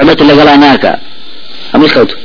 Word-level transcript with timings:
اللي 0.00 0.32
قال 0.32 0.60
ناكا 0.60 0.98
أمي 1.74 1.88
خوتو 1.88 2.16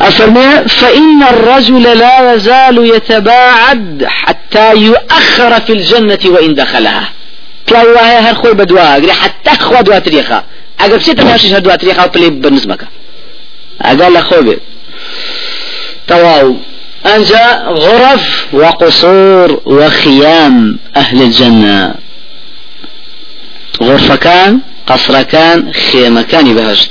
أفرمي 0.00 0.68
فإن 0.68 1.22
الرجل 1.22 1.82
لا 1.82 2.34
يزال 2.34 2.94
يتباعد 2.94 4.04
حتى 4.08 4.74
يؤخر 4.76 5.60
في 5.60 5.72
الجنة 5.72 6.18
وإن 6.26 6.54
دخلها. 6.54 7.08
پیاوی 7.70 7.94
وایە 7.94 8.20
هەر 8.26 8.36
خۆی 8.40 8.54
بەدواگری 8.60 9.10
حتا 9.10 9.54
خوا 9.64 9.82
دواتریخە 9.82 10.38
ئەگە 10.80 10.96
بچێتە 11.00 11.22
پاشیش 11.28 11.52
هەر 11.52 11.62
دواتریخە 11.66 12.02
و 12.04 12.12
پلێ 12.14 12.28
بنسبەکە 12.42 12.86
ئەگەر 13.84 14.10
لە 14.16 14.22
خۆ 14.28 14.38
بێت 14.46 14.60
تواو. 16.08 16.56
أنجا 17.06 17.46
غرف 17.84 18.54
وقصور 18.54 19.60
وخيام 19.66 20.78
أهل 20.96 21.22
الجنة. 21.22 21.94
غرفة 23.82 24.16
كان 24.16 24.60
قصر 24.86 25.22
كان 25.22 25.72
خيمة 25.72 26.22
كان 26.22 26.54
بهشت 26.54 26.90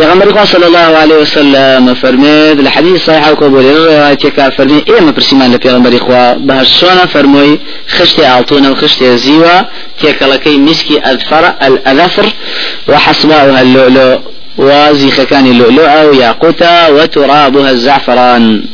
پیغمبر 0.00 0.44
صلى 0.44 0.66
الله 0.66 0.78
عليه 0.78 1.18
وسلم 1.18 1.94
فرمید 1.94 2.60
الحديث 2.60 3.04
صحيح 3.06 3.28
أو 3.28 3.34
قبول 3.34 3.64
روایت 3.64 4.26
فرمي 4.26 4.84
إيه 4.88 5.00
ما 5.00 5.10
برسيمان 5.10 5.52
لپیغمبر 5.52 5.98
خوا 5.98 6.32
بهشونا 6.34 7.06
فرموي 7.06 7.60
خشتي 7.88 8.26
اعطونا 8.26 8.70
وخشتي 8.70 9.16
زيوا 9.16 9.60
تيكلكي 10.00 10.58
مسكي 10.58 10.98
اذفر 10.98 11.54
الاذفر 11.62 12.26
وحصباؤها 12.88 13.62
اللؤلؤ 13.62 14.18
وزيخ 14.58 15.22
كان 15.22 15.46
اللؤلؤة 15.46 16.06
وياقوتا 16.06 16.88
وترابها 16.88 17.70
الزعفران. 17.70 18.64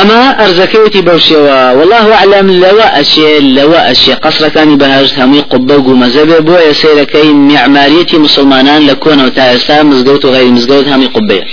أما 0.00 0.44
أرزكيتي 0.44 1.00
بوشيوا 1.00 1.72
والله 1.72 2.14
أعلم 2.14 2.50
لو 2.50 2.78
أشي 2.80 3.40
لو 3.40 3.72
أشي. 3.72 4.12
قصر 4.12 4.48
كان 4.48 4.78
بهاج 4.78 5.12
همي 5.18 5.40
قبوق 5.40 5.86
ومزبه 5.86 6.38
بو 6.38 6.56
يسير 6.70 7.04
كي 7.04 7.32
معماريتي 7.32 8.18
مسلمانان 8.18 8.86
لكون 8.86 9.24
وتاسا 9.24 9.82
مزقوت 9.82 10.24
وغير 10.24 10.44
مزقوت 10.44 10.88
همي 10.88 11.06
قبير 11.06 11.48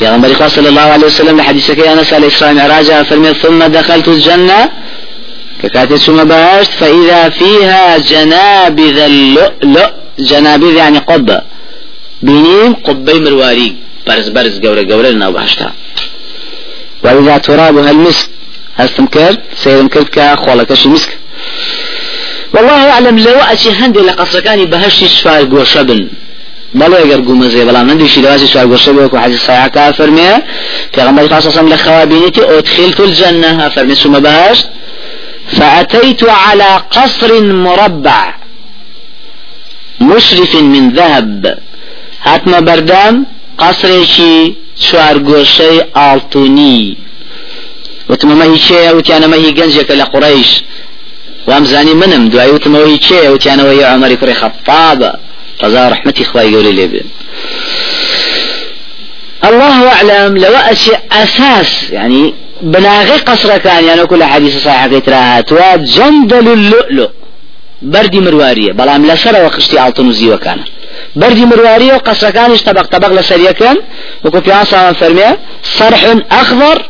پیغمبر 0.00 0.48
صلى 0.48 0.68
الله 0.68 0.80
عليه 0.94 1.06
وسلم 1.06 1.36
لحديث 1.36 1.70
كي 1.70 1.92
أنس 1.92 2.12
عليه 2.12 2.26
السلام 2.26 2.58
عراجة 2.60 3.02
فرمي 3.02 3.34
ثم 3.34 3.60
دخلت 3.64 4.08
الجنة 4.08 4.70
ككاتت 5.62 5.94
ثم 5.94 6.24
بهاجت 6.24 6.70
فإذا 6.70 7.28
فيها 7.28 7.98
جنابذ 7.98 8.98
اللؤلؤ 8.98 9.90
جنابذ 10.18 10.74
يعني 10.74 10.98
قبة. 10.98 11.40
بينيم 12.22 12.72
قبي 12.74 13.14
مرواري 13.24 13.76
برز 14.06 14.28
برز 14.28 14.58
قورة 14.64 14.82
قورة 14.90 15.08
لنا 15.08 15.30
بهشتا. 15.30 15.72
وإذا 17.04 17.38
ترابها 17.38 17.90
المسك 17.90 18.28
هستم 18.76 19.06
كرد 19.06 19.40
سيرم 19.56 19.88
كرد 19.88 20.08
كخولك 20.08 20.72
مسك؟ 20.86 21.10
والله 22.54 22.90
أعلم 22.90 23.18
لو 23.18 23.38
أشي 23.52 23.70
هندي 23.70 23.98
لقصركاني 23.98 24.64
بهشي 24.66 25.08
شفار 25.08 25.44
قوشبن 25.44 26.08
بەڵێ 26.80 26.96
ئەگەر 27.02 27.20
گومەزێ 27.28 27.62
بەڵام 27.68 27.86
نەدیشی 27.90 28.20
لەوازی 28.24 28.48
سوار 28.52 28.66
گۆشە 28.72 28.90
بێکو 28.96 29.16
حەزی 29.24 29.40
سایعکە 29.46 29.84
فەرمێ 29.98 30.30
پێغەمبەری 30.94 31.28
خاصة 31.32 31.50
صلى 31.54 31.64
الله 31.66 31.76
خوابينتي 31.86 32.42
أدخلت 32.58 33.00
الجنة. 33.00 33.68
فرمي 33.74 33.94
ثم 33.94 34.14
بهشت 34.26 34.66
فأتيت 35.56 36.22
على 36.44 36.70
قصر 36.96 37.30
مربع 37.66 38.34
مشرف 40.00 40.52
من 40.54 40.84
ذهب. 40.98 41.58
هاتما 42.26 42.60
بردام 42.60 43.26
قصرشي 43.58 44.36
شوار 44.44 44.63
گۆشەی 45.28 45.78
ئاڵتونی. 45.96 46.96
وتمەمە 48.10 48.44
هی 48.52 48.58
چێە 48.66 48.90
وتیانەمە 48.96 49.36
هی 49.42 49.54
گەنجێکە 49.58 49.94
لە 50.00 50.06
قڕیش 50.12 50.50
وامزانی 51.48 51.94
منم 51.94 52.28
دوای 52.28 52.50
وتمەوە 52.56 52.86
هی 52.92 52.98
چێە 53.06 53.28
یە 53.80 53.86
عمەری 53.94 54.16
کوڕی 54.20 54.36
خەفابە. 54.42 55.10
قەزا 55.60 55.90
ڕحمەتی 55.92 56.24
خوای 56.30 56.50
گەورە 56.52 56.72
لێ 56.78 56.86
بێن. 56.92 57.08
الله 59.48 59.88
أعلم 59.94 60.36
لو 60.36 60.54
أشي 60.72 60.92
أساس 61.12 61.90
يعني 61.90 62.34
بناغي 62.62 63.16
قصر 63.28 63.58
كان 63.58 63.84
يعني 63.84 64.06
كل 64.06 64.24
حديث 64.24 64.64
صحيح 64.64 64.86
كتراهات 64.86 65.52
وجندل 65.52 66.48
اللؤلؤ. 66.48 67.10
بردي 67.82 68.20
مروارية 68.20 68.72
بلام 68.72 69.06
لسر 69.06 69.46
وخشتي 69.46 69.78
عالطن 69.78 70.08
وزيوة 70.08 70.36
بردي 71.16 71.44
مرواري 71.44 71.92
وقصركانش 71.92 72.62
طبق؟ 72.62 72.86
طبق 72.86 73.08
لسريكن 73.08 73.76
وكو 74.24 74.40
في 74.40 74.52
عصا 74.52 74.92
فرمي 74.92 75.36
صرح 75.62 76.14
أخضر 76.32 76.82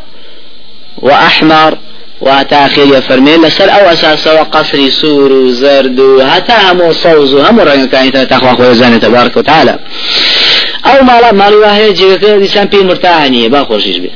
وأحمر. 0.98 1.78
وتاخير 2.20 2.86
يفرمي 2.86 3.36
لسر 3.36 3.70
أو 3.70 3.92
أساسا 3.92 4.40
وقصري 4.40 4.90
سور 4.90 5.32
وزرد 5.32 6.00
وهتا 6.00 6.72
همو 6.72 6.92
صوز 6.92 7.34
وهمو 7.34 7.62
رنگ 7.62 7.88
كان 7.88 8.28
تخوى 8.28 8.56
خوزاني 8.56 8.98
تبارك 8.98 9.36
وتعالى. 9.36 9.78
أو 10.86 11.04
ما 11.04 11.20
لا 11.20 11.32
ما 11.32 11.50
لواه 11.50 11.90
جيك 11.90 12.24
إنسان 12.24 12.64
بي 12.64 12.82
مرتاحني 12.82 13.48
با 13.48 13.64
خوشيش 13.64 13.98
بي. 13.98 14.10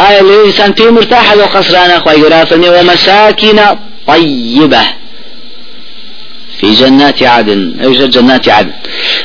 آية 0.00 0.20
الإنسان 0.20 0.70
بي 0.70 0.90
مرتاح 0.90 1.32
لو 1.32 1.44
قصرانا 1.44 1.98
خوي 1.98 2.20
يرافني 2.20 2.68
ومساكن 2.68 3.60
طيبة. 4.06 4.99
في 6.60 6.74
جنات 6.74 7.22
عدن 7.22 7.74
أي 7.80 7.92
جنات 7.92 8.48
عدن. 8.48 8.72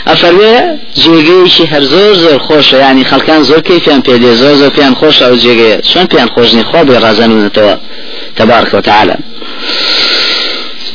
أفرمي 0.07 0.77
جيجي 0.95 1.67
هر 1.71 1.83
زور 1.83 2.39
خوش 2.39 2.73
يعني 2.73 3.03
خلقان 3.03 3.43
زور 3.43 3.59
كيفيان 3.59 3.99
بيدي 3.99 4.35
زور 4.35 4.53
زور 4.55 4.69
بيان 4.69 4.95
خوش 4.95 5.23
أو 5.23 5.35
جيجي 5.35 5.81
شون 5.83 6.03
بيان 6.03 6.29
خوشني 6.29 6.63
خوب 6.63 6.91
رازن 6.91 7.49
تبارك 8.35 8.73
وتعالى 8.73 9.17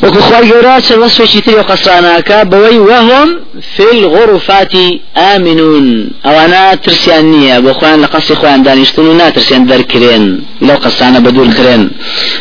وكو 0.03 0.21
خواهي 0.21 0.49
جورات 0.49 0.93
وصفة 0.93 1.25
شتري 1.25 1.55
وقصراناك 1.55 2.33
بوي 2.47 2.79
وهم 2.79 3.41
في 3.77 3.91
الغرفات 3.93 4.73
آمنون. 5.17 6.11
أو 6.27 6.31
أنا 6.31 6.75
ترسيانية 6.75 7.59
بخوان 7.59 8.03
لقصي 8.03 8.35
خوان 8.35 8.63
دانشتون 8.63 9.07
ونا 9.07 9.31
ترسيان 9.31 9.67
در 9.67 9.83
كرين 9.83 10.45
لو 10.63 10.75
قصانا 10.75 11.19
بدول 11.19 11.53
كرين 11.53 11.91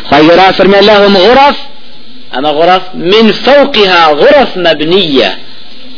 خواهي 0.09 0.27
جورات 0.27 0.55
فرمي 0.55 0.81
لهم 0.81 1.17
غرف 1.17 1.55
أما 2.37 2.49
غرف 2.49 2.81
من 2.93 3.31
فوقها 3.31 4.07
غرف 4.07 4.57
مبنية 4.57 5.37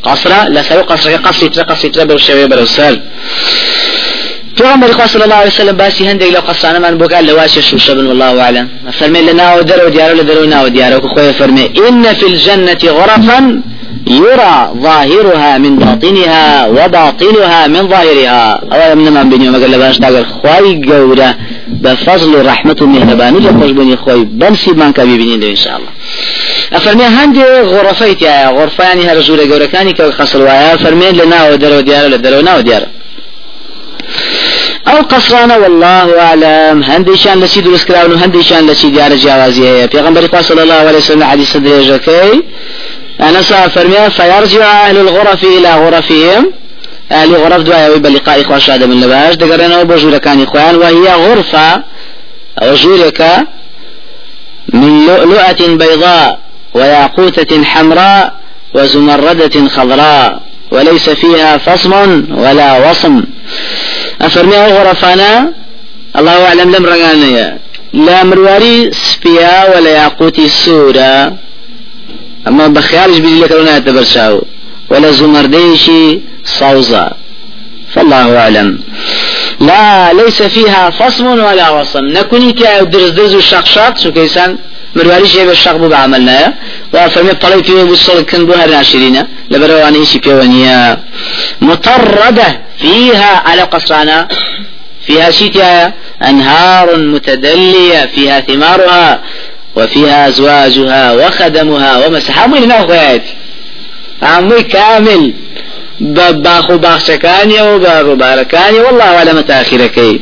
قصرة 0.04 0.48
لسوي 0.48 0.82
قصرة 0.82 1.18
قصري 1.18 1.50
ترى 1.50 1.64
قصري 1.64 1.90
ترى 1.90 2.06
بالشوية 2.06 2.46
بالوسال 2.46 3.02
پیغمبر 4.62 5.08
صلى 5.08 5.24
الله 5.24 5.36
عليه 5.36 5.48
وسلم 5.48 5.78
باسي 5.78 6.08
هندي 6.12 6.30
لو 6.32 6.40
قصانا 6.40 6.80
من 6.80 6.98
بقال 6.98 7.26
لواشي 7.26 7.62
شو 7.62 7.78
شبن 7.78 8.06
والله 8.08 8.42
أعلم 8.42 8.68
فرمي 9.00 9.22
لنا 9.22 9.56
ودرو 9.56 9.90
ديارو 9.90 10.14
لدرو 10.18 10.46
نا 10.46 10.64
وديارو 10.64 11.00
كخويا 11.04 11.32
فرمي 11.32 11.66
إن 11.88 12.04
في 12.14 12.26
الجنة 12.32 12.84
غرفا 12.98 13.62
يرى 14.08 14.56
ظاهرها 14.88 15.58
من 15.58 15.74
باطنها 15.82 16.68
وباطنها 16.68 17.68
من 17.68 17.84
ظاهرها 17.94 18.40
أولا 18.74 18.96
من 18.96 19.14
من 19.14 19.30
بني 19.30 19.50
ومقال 19.50 19.72
لباش 19.72 19.98
تاقر 19.98 20.26
خواي 20.26 20.82
قورة 20.90 21.30
بفضل 21.82 22.46
رحمة 22.46 22.80
مهربان 22.82 23.38
لخوش 23.38 23.72
بني 23.72 23.96
خواي 23.98 24.24
بمسي 24.24 24.72
من 24.72 24.92
كبي 24.98 25.16
بني 25.18 25.52
إن 25.52 25.56
شاء 25.56 25.76
الله. 25.78 25.92
أفرمي 26.74 27.04
هندي 27.04 27.44
غرفيت 27.44 28.22
يا 28.22 28.50
غرفة 28.50 28.84
يعني 28.84 29.04
هرجولة 29.10 29.44
قورة 29.52 29.66
كاني 29.66 29.94
كخصر 29.94 30.42
ويا 30.42 30.76
فرمي 30.76 31.12
لنا 31.12 31.50
ودرو 31.50 31.80
ديارو 31.80 32.08
لدرو 32.08 32.42
نا 32.42 32.58
وديارو 32.58 32.86
أو 34.88 35.02
قصرانا 35.02 35.58
والله 35.58 36.20
أعلم 36.20 36.84
هندي 36.84 37.18
شان 37.18 37.40
لسي 37.40 37.62
درس 37.62 37.86
كراون 37.86 38.16
هندي 38.24 38.44
شان 38.44 38.68
لسي 38.68 38.90
ديار 38.90 39.16
جوازي 39.16 39.68
هي. 39.68 39.88
پیغمبر 39.88 40.42
صلى 40.42 40.64
الله 40.64 40.74
عليه 40.74 40.98
وسلم 40.98 41.24
حديث 41.24 41.58
درجه 41.58 42.44
أنا 43.22 43.42
فرمي 43.76 44.10
فيرجع 44.10 44.66
أهل 44.88 44.98
الغرف 44.98 45.44
إلى 45.44 45.76
غرفهم. 45.76 46.52
أهل 47.12 47.36
غرف 47.36 47.62
دعاء 47.64 47.98
بلقاء 47.98 48.42
إخوة 48.42 48.58
شهادة 48.58 48.88
من 48.88 49.02
لباش 49.02 49.36
دقرنا 49.36 49.84
بجورة 49.84 50.18
كان 50.18 50.44
إخوان. 50.44 50.76
وهي 50.76 51.14
غرفة 51.14 51.84
جورك 52.64 53.22
من 54.74 55.08
لؤلؤة 55.08 55.62
بيضاء 55.68 56.40
وياقوتة 56.74 57.64
حمراء 57.64 58.34
وزمردة 58.74 59.68
خضراء 59.68 60.42
وليس 60.72 61.10
فيها 61.10 61.58
فصم 61.58 61.94
ولا 62.38 62.90
وصم. 62.90 63.24
أفرمي 64.22 64.58
غرفنا 64.58 65.54
الله 66.18 66.46
أعلم 66.48 66.76
لم 66.76 66.86
رغانيا 66.86 67.58
لا 67.94 68.24
مرواري 68.24 68.92
سبيا 68.92 69.76
ولا 69.76 69.90
ياقوتي 69.90 70.50
سورة. 70.50 71.34
أما 72.48 72.68
بخيالش 72.68 73.18
بيجي 73.18 73.40
لك 73.40 73.52
لنا 73.52 73.80
تبرشاو. 73.80 74.42
ولا 74.90 75.12
زمرديشي 75.12 76.20
صوزا. 76.46 77.12
فالله 77.94 78.38
أعلم. 78.38 78.80
لا 79.60 80.14
ليس 80.14 80.42
فيها 80.42 80.90
فصم 80.90 81.26
ولا 81.26 81.70
وصم. 81.70 82.06
نكوني 82.06 82.54
كا 82.54 82.84
درز 82.84 83.36
الشقشات 83.36 84.00
شو 84.00 84.12
كيسان 84.12 84.58
مرواري 84.96 85.28
شيء 85.28 85.46
بالشق 85.46 85.76
بو 85.76 85.90
بعملنا 85.90 86.54
وفرمي 86.94 87.34
طلعت 87.34 87.66
فيه 87.66 87.84
بالصل 87.84 88.26
كن 88.26 88.46
بوها 88.46 88.66
ناشرين. 88.66 89.24
لبرواني 89.52 90.06
شي 90.06 90.20
بيونيا 90.20 90.98
مطردة 91.62 92.60
فيها 92.78 93.44
على 93.48 93.62
قصرانا. 93.62 94.28
فيها 95.06 95.32
شتاء 95.32 95.94
أنهار 96.24 96.98
متدلية. 96.98 98.06
فيها 98.16 98.40
ثمارها. 98.40 99.22
وفيها 99.76 100.28
أزواجها 100.28 101.14
وخدمها. 101.14 102.06
ومسحها. 102.06 102.48
من 102.48 102.58
هنا 102.58 103.20
عمي 104.22 104.64
كامل. 104.64 105.34
باخو 106.02 106.78
باخشكاني 106.78 107.62
وباركاني 107.62 108.80
والله 108.80 109.04
على 109.04 109.34
متاخركي 109.34 110.20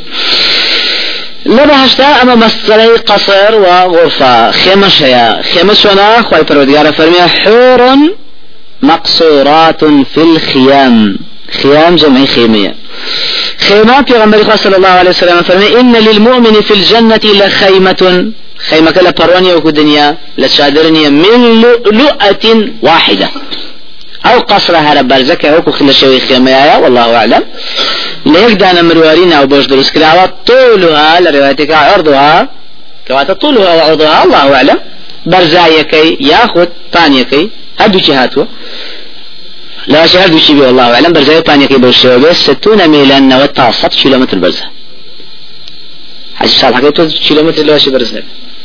لبهشتا 1.46 2.22
اما 2.22 2.36
مسألة 2.36 2.98
قصر 2.98 3.56
وغرفة 3.56 4.52
خيمة 4.52 4.88
شيا 4.88 5.42
خيمة 5.54 5.74
شنا 5.74 6.22
خواهي 6.22 6.44
پرودگار 6.44 6.92
فرمي 6.92 7.22
حور 7.22 7.82
مقصورات 8.82 9.86
في 9.86 10.18
الخيام. 10.18 11.18
خيام 11.64 11.96
جمع 11.96 12.26
خيمية 12.26 12.76
خيمة 13.70 14.02
في 14.02 14.14
غنبري 14.14 14.58
صلى 14.58 14.78
الله 14.78 14.90
عليه 14.90 15.10
وسلم 15.10 15.42
فرمي 15.42 15.80
إن 15.80 15.96
للمؤمن 15.96 16.62
في 16.62 16.74
الجنة 16.74 17.20
لخيمة 17.24 18.32
خيمة 18.70 18.92
كلا 18.92 19.12
بروني 19.12 19.54
وكو 19.54 19.70
دنيا 19.70 20.18
لشادرني 20.38 21.10
من 21.10 21.62
لؤلؤة 21.62 22.70
واحدة. 22.82 23.30
أو 24.26 24.40
قصرها 24.40 24.94
ربارزك 24.94 25.44
وكو 25.44 25.72
خل 25.72 25.94
شوي 25.94 26.20
خيمة 26.20 26.78
والله 26.78 27.16
أعلم. 27.16 27.44
ليك 28.26 28.54
دانا 28.54 28.82
مروارين 28.82 29.34
أو 29.34 29.48
بوش 29.48 29.66
دروس 29.66 29.92
كلاوة 29.92 30.34
طولها 30.46 31.20
لروايتك 31.20 31.72
عرضها. 31.72 32.50
كواتا 33.08 33.34
طولها 33.34 33.74
وعرضها 33.76 34.24
الله 34.24 34.56
أعلم. 34.56 34.80
برزايكي 35.26 36.18
ياخذ 36.32 36.68
طانيكي 36.94 37.50
هدو 37.80 38.00
هاتوا. 38.14 38.46
لا 39.88 40.06
شهر 40.08 40.28
دوشي 40.28 40.54
بي 40.54 40.62
والله 40.62 40.94
أعلم. 40.94 41.14
برزاي 41.14 41.42
طانيكي 41.42 41.78
بوشي 41.78 42.18
بس 42.18 42.36
ستون 42.36 42.88
ميلا 42.88 43.20
نوتا 43.20 43.72
صد 43.72 43.94
كيلومتر 44.00 44.38
برزة. 44.38 44.66
حاجة 46.36 46.76
حكيتو 46.76 47.08
كيلومتر 47.08 47.64
لو 47.64 47.78
شي 47.78 47.90
برزة؟ 47.90 48.24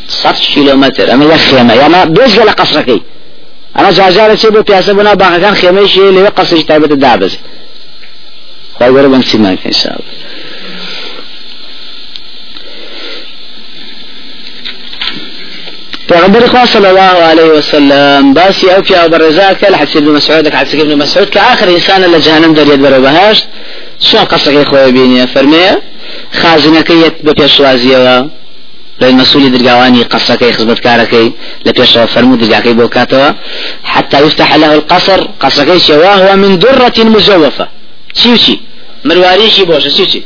صد 0.09 0.39
كيلومتر. 0.55 1.13
أما 1.13 1.25
يا 1.33 1.37
خيمة 1.37 1.75
يا 1.75 1.89
ما 1.89 2.05
بيش 2.05 2.39
ولا 2.39 2.53
قصركي 2.53 3.01
أنا 3.79 3.91
جاجارة 3.91 4.35
شي 4.35 4.51
بو 4.51 4.63
بياسة 4.63 4.93
بنا 4.93 5.15
باقا 5.15 5.39
كان 5.39 5.55
خيمة 5.55 5.87
شي 5.87 6.11
لي 6.11 6.29
قصر 6.29 6.61
تايبة 6.61 6.95
الدابز 6.95 7.39
خواهي 8.79 8.91
ورا 8.91 9.09
بنسي 9.09 9.39
معك 9.39 9.67
ان 9.67 9.73
شاء 9.73 9.93
الله. 9.93 10.15
پیغمبر 16.09 16.47
خدا 16.47 16.65
صلى 16.65 16.91
الله 16.91 17.01
عليه 17.01 17.45
وسلم 17.45 18.35
باسي 18.35 18.77
أو 18.77 18.83
في 18.83 18.97
ابو 18.97 19.17
الرزاق 19.17 19.71
لحد 19.71 19.89
ابن 19.97 20.13
مسعود 20.13 20.55
حد 20.55 20.75
ابن 20.75 20.99
مسعود 20.99 21.29
كاخر 21.29 21.69
انسان 21.69 22.05
اللي 22.05 22.19
جهنم 22.19 22.55
در 22.55 22.67
يد 22.73 22.83
برو 22.83 23.01
بهشت 23.01 23.47
شو 24.01 24.19
قصك 24.19 24.69
خوي 24.69 24.93
بيني 24.93 25.27
فرمي 25.27 25.67
خازنك 26.33 26.91
يت 26.91 27.15
بپیشوازیەوە 27.25 28.44
لە 29.01 29.05
مسؤولي 29.05 29.49
درقاواني 29.49 30.03
قصك 30.03 30.53
خزبت 30.57 30.79
كاركي 30.79 31.33
لبيش 31.67 31.99
فرمو 31.99 32.37
درقاكي 32.37 32.73
بوكاتوا 32.73 33.31
حتى 33.85 34.19
يفتح 34.19 34.55
له 34.55 34.75
القصر 34.75 35.21
قصك 35.41 35.69
وهو 35.91 36.37
من 36.37 36.59
درة 36.59 36.99
مزوفة. 36.99 37.69
شيوشي 38.15 38.61
مرواريشي 39.05 39.65
بوش 39.65 39.89
شيوشي 39.89 40.23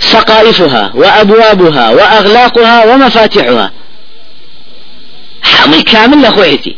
سقائفها 0.00 0.92
وأبوابها 0.94 1.90
وأغلاقها 1.90 2.94
ومفاتحها 2.94 3.72
حمي 5.42 5.82
كامل 5.82 6.22
لخويتي 6.22 6.76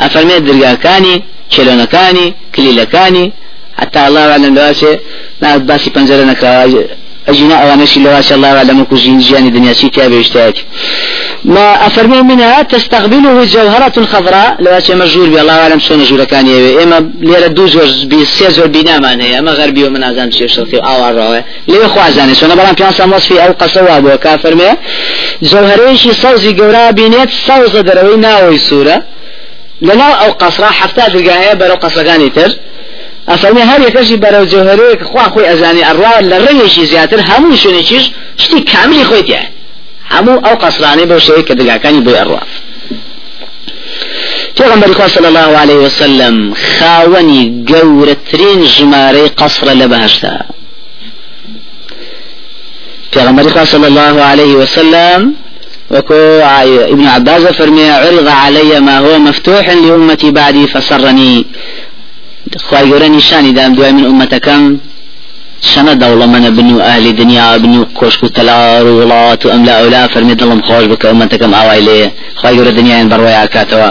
أفرمي 0.00 0.38
درقاكاني 0.40 1.22
كيلونكاني 1.50 2.34
كليلكاني 2.54 3.32
حتى 3.78 4.06
الله 4.06 4.30
أعلم 4.30 4.54
لواسي 4.54 4.98
ما 5.42 5.56
باسي 5.56 5.90
بنزلنا 5.90 6.32
أجنا 7.28 7.54
أوانشي 7.62 8.00
لواسي 8.00 8.34
الله 8.34 8.52
أعلم 8.56 8.84
كوزين 8.84 9.18
جاني 9.18 9.50
دنيا 9.50 9.72
سيتي 9.72 10.06
أبي 10.06 10.20
اشتاك 10.20 10.56
ما 11.44 11.86
أفرمي 11.86 12.22
منها 12.22 12.62
تستقبله 12.62 13.44
جوهرة 13.44 14.04
خضراء 14.12 14.56
لواسي 14.60 14.94
مجور 14.94 15.28
بي 15.28 15.40
الله 15.40 15.56
أعلم 15.62 15.80
شون 15.80 16.04
جورا 16.04 16.24
كان 16.24 16.46
يبي 16.46 16.82
إما 16.82 17.10
ليرة 17.20 17.46
دوز 17.46 17.76
وز 17.76 18.02
بي 18.04 18.24
سيزور 18.24 18.66
بينا 18.66 18.98
ما 18.98 19.24
هي 19.24 19.38
أما 19.38 19.52
غربي 19.58 19.84
ومن 19.84 20.04
أزام 20.04 20.30
شيء 20.30 20.46
شرطي 20.46 20.78
أو 20.78 21.08
أروه 21.08 21.44
ليه 21.68 21.86
خو 21.86 22.00
أزاني 22.00 22.34
شون 22.34 22.54
بلان 22.54 22.74
بيان 22.74 22.92
ساموس 22.92 23.26
في 23.26 23.44
أو 23.44 23.52
قصوا 23.52 23.96
أبو 23.96 24.16
كافرمي 24.24 24.70
جوهريشي 25.42 26.12
صوزي 26.12 26.52
قورا 26.58 26.90
بينيت 26.90 27.30
صوز 27.48 27.76
دروي 27.76 28.16
ناوي 28.16 28.58
سورة 28.58 29.02
لنا 29.82 30.04
أو 30.04 30.32
قصرا 30.32 30.66
حفتات 30.66 31.14
القاهية 31.14 31.52
برو 31.54 31.76
كان 31.76 32.32
تر 32.32 32.50
أفرمي 33.28 33.62
هر 33.62 33.80
يكشي 33.80 34.16
برو 34.16 34.44
جوهريك 34.44 35.02
خوا 35.04 35.22
خوي 35.22 35.52
أزاني 35.52 35.90
أروه 35.90 36.20
لريشي 36.20 36.86
زياتر 36.86 37.20
همو 37.20 37.56
شوني 37.56 37.82
چيش 37.82 38.10
شتي 38.38 38.60
كاملي 38.60 39.04
خويت 39.04 39.28
يعني 39.28 39.52
همو 40.10 40.38
أو 40.38 40.54
قصراني 40.54 41.04
بو 41.04 41.18
شيء 41.18 41.40
كدقاكاني 41.40 42.00
بو 42.00 42.10
أروه 42.10 42.40
پیغمبر 44.56 44.92
خدا 44.94 45.08
صلى 45.08 45.28
الله 45.28 45.58
عليه 45.58 45.74
وسلم 45.74 46.54
خاوني 46.54 47.64
قورترين 47.68 48.64
جماري 48.64 49.26
قصر 49.26 49.66
لبهشتا 49.72 50.34
پیغمبر 53.14 53.48
خدا 53.48 53.64
صلى 53.64 53.86
الله 53.86 54.22
عليه 54.22 54.54
وسلم 54.54 55.34
وكو 55.90 56.14
ابن 56.92 57.06
عباس 57.06 57.42
فرمي 57.42 57.90
عرض 57.90 58.28
علي 58.28 58.80
ما 58.80 58.98
هو 58.98 59.18
مفتوح 59.18 59.68
لأمتي 59.68 60.30
بعدي 60.30 60.66
فسرني 60.66 61.46
خواهي 62.68 62.92
قراني 62.92 63.20
شاني 63.20 63.52
دام 63.52 63.74
دواي 63.74 63.92
من 63.92 64.04
أمتكم 64.04 64.78
شنا 65.60 65.92
دولة 65.94 66.26
من 66.26 66.44
بنو 66.56 66.80
أهل 66.80 67.16
دنيا 67.16 67.56
بنو 67.56 67.84
كوشك 67.98 68.22
تلار 68.36 68.86
وولات 68.86 69.46
وأملا 69.46 69.72
أولا 69.80 70.06
فرمي 70.06 70.34
دلهم 70.34 70.62
خوش 70.62 70.84
بك 70.84 71.06
أمتكم 71.06 71.54
أواي 71.54 71.80
ليه 71.80 72.12
خواهي 72.36 72.58
قرى 72.58 72.72
دنيا 72.72 73.04
بروا 73.04 73.30
عكاتوا 73.42 73.90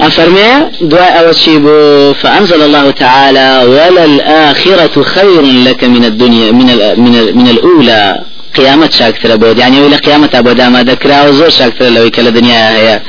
أفرمي 0.00 0.48
دعاء 0.80 1.14
أوشيبو 1.26 2.12
فأنزل 2.20 2.62
الله 2.62 2.90
تعالى 2.90 3.48
وللآخرة 3.74 5.02
خير 5.02 5.42
لك 5.66 5.84
من 5.84 6.04
الدنيا 6.04 6.52
من 6.52 6.70
ال 6.70 7.00
من, 7.00 7.14
ال 7.20 7.26
من 7.38 7.48
الأولى 7.54 8.20
قيامة 8.58 8.90
شاكتر 8.98 9.36
بود 9.36 9.58
يعني 9.58 9.80
ولا 9.80 9.96
قيامة 9.96 10.30
أبو 10.34 10.52
داما 10.52 10.82
ذكرى 10.82 11.28
وزور 11.28 11.48
شاكتر 11.48 11.88
لو 11.88 12.10
كلا 12.10 12.30
دنيا 12.30 12.76
هي 12.76 13.00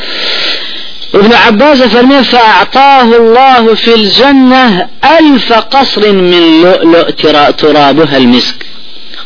ابن 1.16 1.34
عباس 1.34 1.82
فرمي 1.82 2.24
فأعطاه 2.24 3.04
الله 3.04 3.76
في 3.76 3.96
الجنة 3.96 4.88
ألف 5.20 5.54
قصر 5.54 6.12
من 6.12 6.62
لؤلؤ 6.62 7.10
ترابها 7.52 8.18
المسك. 8.18 8.66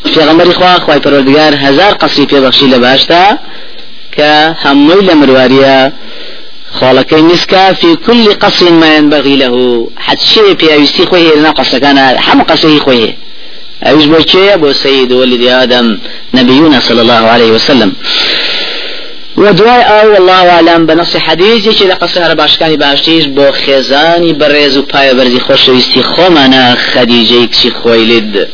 في 0.04 0.20
غمر 0.20 0.50
إخوة 0.50 0.76
أخوة 0.76 0.98
پروردگار 0.98 1.54
هزار 1.56 1.92
قصري 1.92 2.26
في 2.26 2.40
بخشي 2.40 2.66
لباشتا 2.66 3.38
كهموي 4.12 5.02
لمرواريا 5.02 5.92
خالك 6.72 7.14
مسكا 7.14 7.72
في 7.72 7.96
كل 7.96 8.32
قصر 8.34 8.70
ما 8.72 8.96
ينبغي 8.96 9.36
له. 9.36 9.88
حد 9.98 10.20
شيء 10.20 10.56
في 10.56 10.72
أيستي 10.72 11.06
خويه 11.06 11.34
لنا 11.34 11.50
قصر 11.50 11.78
كان 11.78 12.18
حم 12.18 12.42
قصره 12.42 12.78
خويه 12.78 13.16
أيش 13.86 14.04
بوشيه 14.04 14.56
بو 14.56 14.72
سيد 14.72 15.12
ولد 15.12 15.42
آدم 15.42 15.98
نبينا 16.34 16.80
صلى 16.80 17.00
الله 17.02 17.14
عليه 17.32 17.50
وسلم 17.50 17.92
ودواي 19.40 19.82
أو 19.82 20.12
والله 20.12 20.50
اعلم 20.50 20.86
بنص 20.86 21.16
حديثي 21.16 21.72
چې 21.72 21.82
د 21.82 21.92
قصه 21.92 22.34
باشکانی 22.34 22.76
باشتیش 22.76 23.26
بو 23.26 23.52
خزانی 23.52 24.32
برز 24.32 24.76
و 24.76 24.82
پای 24.82 25.14
برزی 25.14 25.40
خوشویستی 25.40 26.02
خمانا 26.02 26.74
خدیجه 26.74 27.46
کشی 27.46 27.70
خویلد 27.70 28.48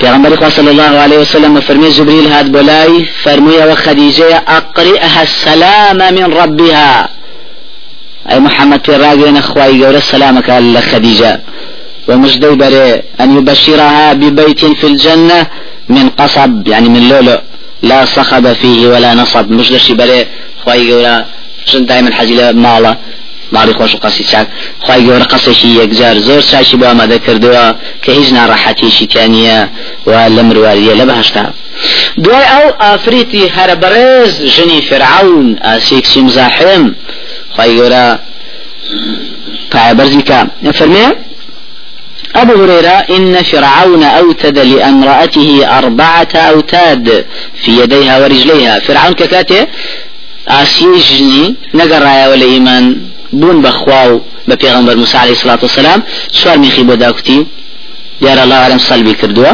پیغمبر 0.00 0.36
خدا 0.36 0.50
صلی 0.50 0.68
الله 0.68 0.82
علیه 0.82 1.18
وسلم 1.18 1.60
فرمی 1.60 1.90
جبريل 1.90 2.26
هاد 2.26 2.52
بولاي 2.52 3.04
فرمي 3.24 3.56
وخديجة 3.56 4.42
أقرئها 4.48 5.22
السلام 5.22 6.14
من 6.14 6.32
ربها 6.32 7.08
أي 8.30 8.40
محمد 8.40 8.80
في 8.86 8.96
الراجل 8.96 9.36
أخوي 9.36 9.84
قول 9.84 9.96
السلام 9.96 10.40
قال 10.40 10.82
خديجة 10.82 11.40
ومجدي 12.08 12.50
بري 12.50 13.02
أن 13.20 13.38
يبشرها 13.38 14.12
ببيت 14.12 14.64
في 14.64 14.86
الجنة 14.86 15.46
من 15.88 16.08
قصب 16.08 16.68
يعني 16.68 16.88
من 16.88 17.08
لؤلؤ 17.08 17.49
لا 17.82 18.04
صخب 18.04 18.52
فيه 18.52 18.88
ولا 18.88 19.14
نصب. 19.14 19.50
مش 19.50 19.72
لشي 19.72 19.94
بلي 19.94 20.26
خواهي 20.64 20.92
قولا 20.92 21.24
شن 21.66 21.86
دائما 21.86 22.14
حزي 22.14 22.52
مالا. 22.52 22.96
ماڵی 23.52 23.72
خۆش 23.78 23.94
و 23.94 23.98
قەسی 24.04 24.24
چاک 24.30 24.46
خی 24.86 25.00
گەورە 25.06 25.26
قەسێکی 25.32 25.70
یەکجار 25.80 26.16
زۆر 26.26 26.42
چاکی 26.50 26.76
بۆ 26.80 26.84
ئامادە 26.90 27.18
کردووە 27.26 27.64
کە 28.04 28.10
هیچ 28.18 28.28
ناڕەحەتیشی 28.36 29.06
تیانە 29.12 29.60
و 30.10 30.12
لە 30.36 30.42
مرواریە 30.48 30.94
لە 31.00 31.04
بەهشتا 31.10 31.44
دوای 32.24 32.46
ئەو 32.52 32.66
ئافریتی 32.82 33.44
هەرە 33.56 33.76
بەڕێز 33.82 34.32
ژنی 34.54 34.80
فرعون 34.88 35.48
ئاسێکسی 35.66 36.20
مزاحم 36.26 36.84
خی 37.56 37.70
گەورە 37.78 38.06
پایبەرزی 39.72 40.22
کە 40.28 40.38
فەرمێ 40.78 41.06
أبو 42.36 42.62
هريرة 42.62 42.88
إن 42.88 43.42
فرعون 43.42 44.02
أوتد 44.02 44.58
لأمرأته 44.58 45.78
أربعة 45.78 46.28
أوتاد 46.34 47.26
في 47.62 47.80
يديها 47.80 48.18
ورجليها. 48.18 48.78
فرعون 48.78 49.12
ككاته 49.12 49.66
رايا 51.98 52.28
ولا 52.28 52.42
إيمان 52.42 52.96
بون 53.32 53.62
بخواو 53.62 54.20
ببيغمبر 54.48 54.96
موسى 54.96 55.16
عليه 55.18 55.32
الصلاة 55.32 55.58
والسلام. 55.62 56.02
سوار 56.32 56.58
ميخي 56.58 56.82
بوداكتي 56.82 57.46
يا 58.22 58.44
الله 58.44 58.56
أعلم 58.56 58.78
صلبي 58.78 59.14
كردوا. 59.14 59.52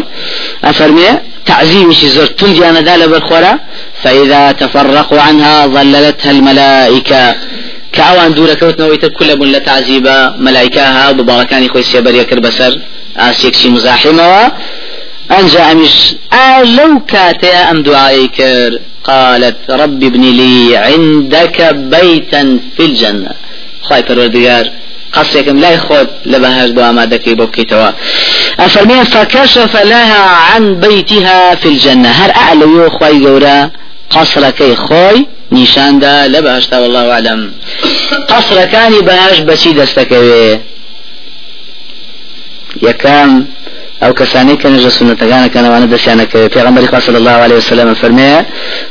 أفرمي 0.65 1.07
تعزيم 1.47 1.93
زر 2.09 2.27
تندي 2.27 2.69
أنا 2.69 2.81
دالة 2.81 3.07
بالخورة 3.07 3.61
فإذا 4.03 4.53
تفرقوا 4.53 5.21
عنها 5.21 5.67
ظللتها 5.67 6.31
الملائكة. 6.31 7.35
كأوان 7.97 8.35
دورة 8.35 8.55
كوتنا 8.55 8.87
ويتر 8.87 9.09
كل 9.09 9.37
بن 9.37 9.47
لتعذيبا 9.47 10.37
ملائكاها 10.39 11.13
ببالكان 11.13 11.63
يخوي 11.63 11.83
سيبر 11.83 12.15
يكر 12.15 12.39
بسر 12.41 12.79
آسيكشي 13.17 13.69
مزاحمة 13.69 14.53
أنجا 15.39 15.73
أمش 15.73 16.15
لو 16.77 17.01
كاتيا 17.09 17.71
أم 17.71 17.83
دعائي 17.83 18.31
قالت 19.05 19.57
رب 19.71 20.03
ابن 20.03 20.21
لي 20.21 20.77
عندك 20.77 21.59
بيتا 21.75 22.43
في 22.77 22.85
الجنة. 22.87 23.31
خواهي 23.83 24.03
پروردگار 24.03 24.67
قصيكم 25.13 25.59
لا 25.61 25.71
يخوض 25.71 26.07
لبهاش 26.27 26.71
دو 26.71 26.93
ما 26.93 27.05
دكي 27.05 27.35
بوكي 27.35 27.65
توا 27.65 27.91
أفرمي 28.61 29.05
فكشف 29.05 29.77
لها 29.77 30.23
عن 30.27 30.75
بيتها 30.75 31.55
في 31.55 31.69
الجنة. 31.69 32.09
هر 32.09 32.31
أعلى 32.37 32.65
يو 32.65 32.91
خواهي 32.91 33.71
قصرك 34.11 34.63
خوي 34.75 35.27
نيشان 35.53 35.99
دا 35.99 36.29
لبهشتا 36.29 36.79
والله 36.79 37.13
أعلم. 37.13 37.53
قصر 38.29 38.65
كان 38.65 38.93
بهاش 39.01 39.39
بسي 39.41 39.73
دستكوي 39.73 40.61
يكام 42.83 43.47
أو 44.03 44.13
كساني 44.15 44.57
كان 44.57 44.77
جا 44.79 44.89
سنة 44.89 45.15
كان 45.15 45.47
كان 45.47 45.65
وانا 45.65 45.87
دسيانا 45.87 46.25
في 46.27 46.61
غمر 46.67 47.01
صلى 47.01 47.19
الله 47.19 47.31
عليه 47.31 47.57
وسلم 47.57 47.95
فرمي 47.95 48.43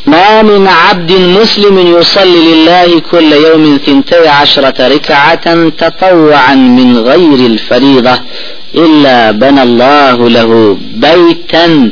ما 0.06 0.42
من 0.42 0.68
عبد 0.68 1.12
مسلم 1.12 1.78
يصلي 1.98 2.40
لله 2.50 3.00
كل 3.12 3.32
يوم 3.34 3.80
ثنتي 3.86 4.28
عشرة 4.28 4.88
ركعة 4.88 5.70
تطوعا 5.70 6.56
من 6.56 6.98
غير 6.98 7.40
الفريضة 7.52 8.16
إلا 8.76 9.32
بنى 9.32 9.64
الله 9.64 10.30
له 10.30 10.78
بيتا 11.06 11.92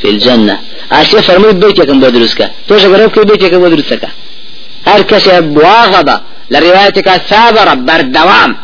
في 0.00 0.10
الجنة. 0.10 0.58
أشياء 0.92 1.22
فرمي 1.22 1.52
بيتك 1.52 1.86
كم 1.86 2.00
بدرسك. 2.00 2.50
توش 2.68 2.84
قرب 2.84 3.10
كي 3.10 3.20
بيتك 3.24 3.54
بدرسك؟ 3.54 4.08
هر 4.86 5.02
كسي 5.02 5.40
بواغبة 5.40 6.20
لروايتك 6.50 7.08
ثابرة 7.30 7.74
بردوام. 7.74 8.56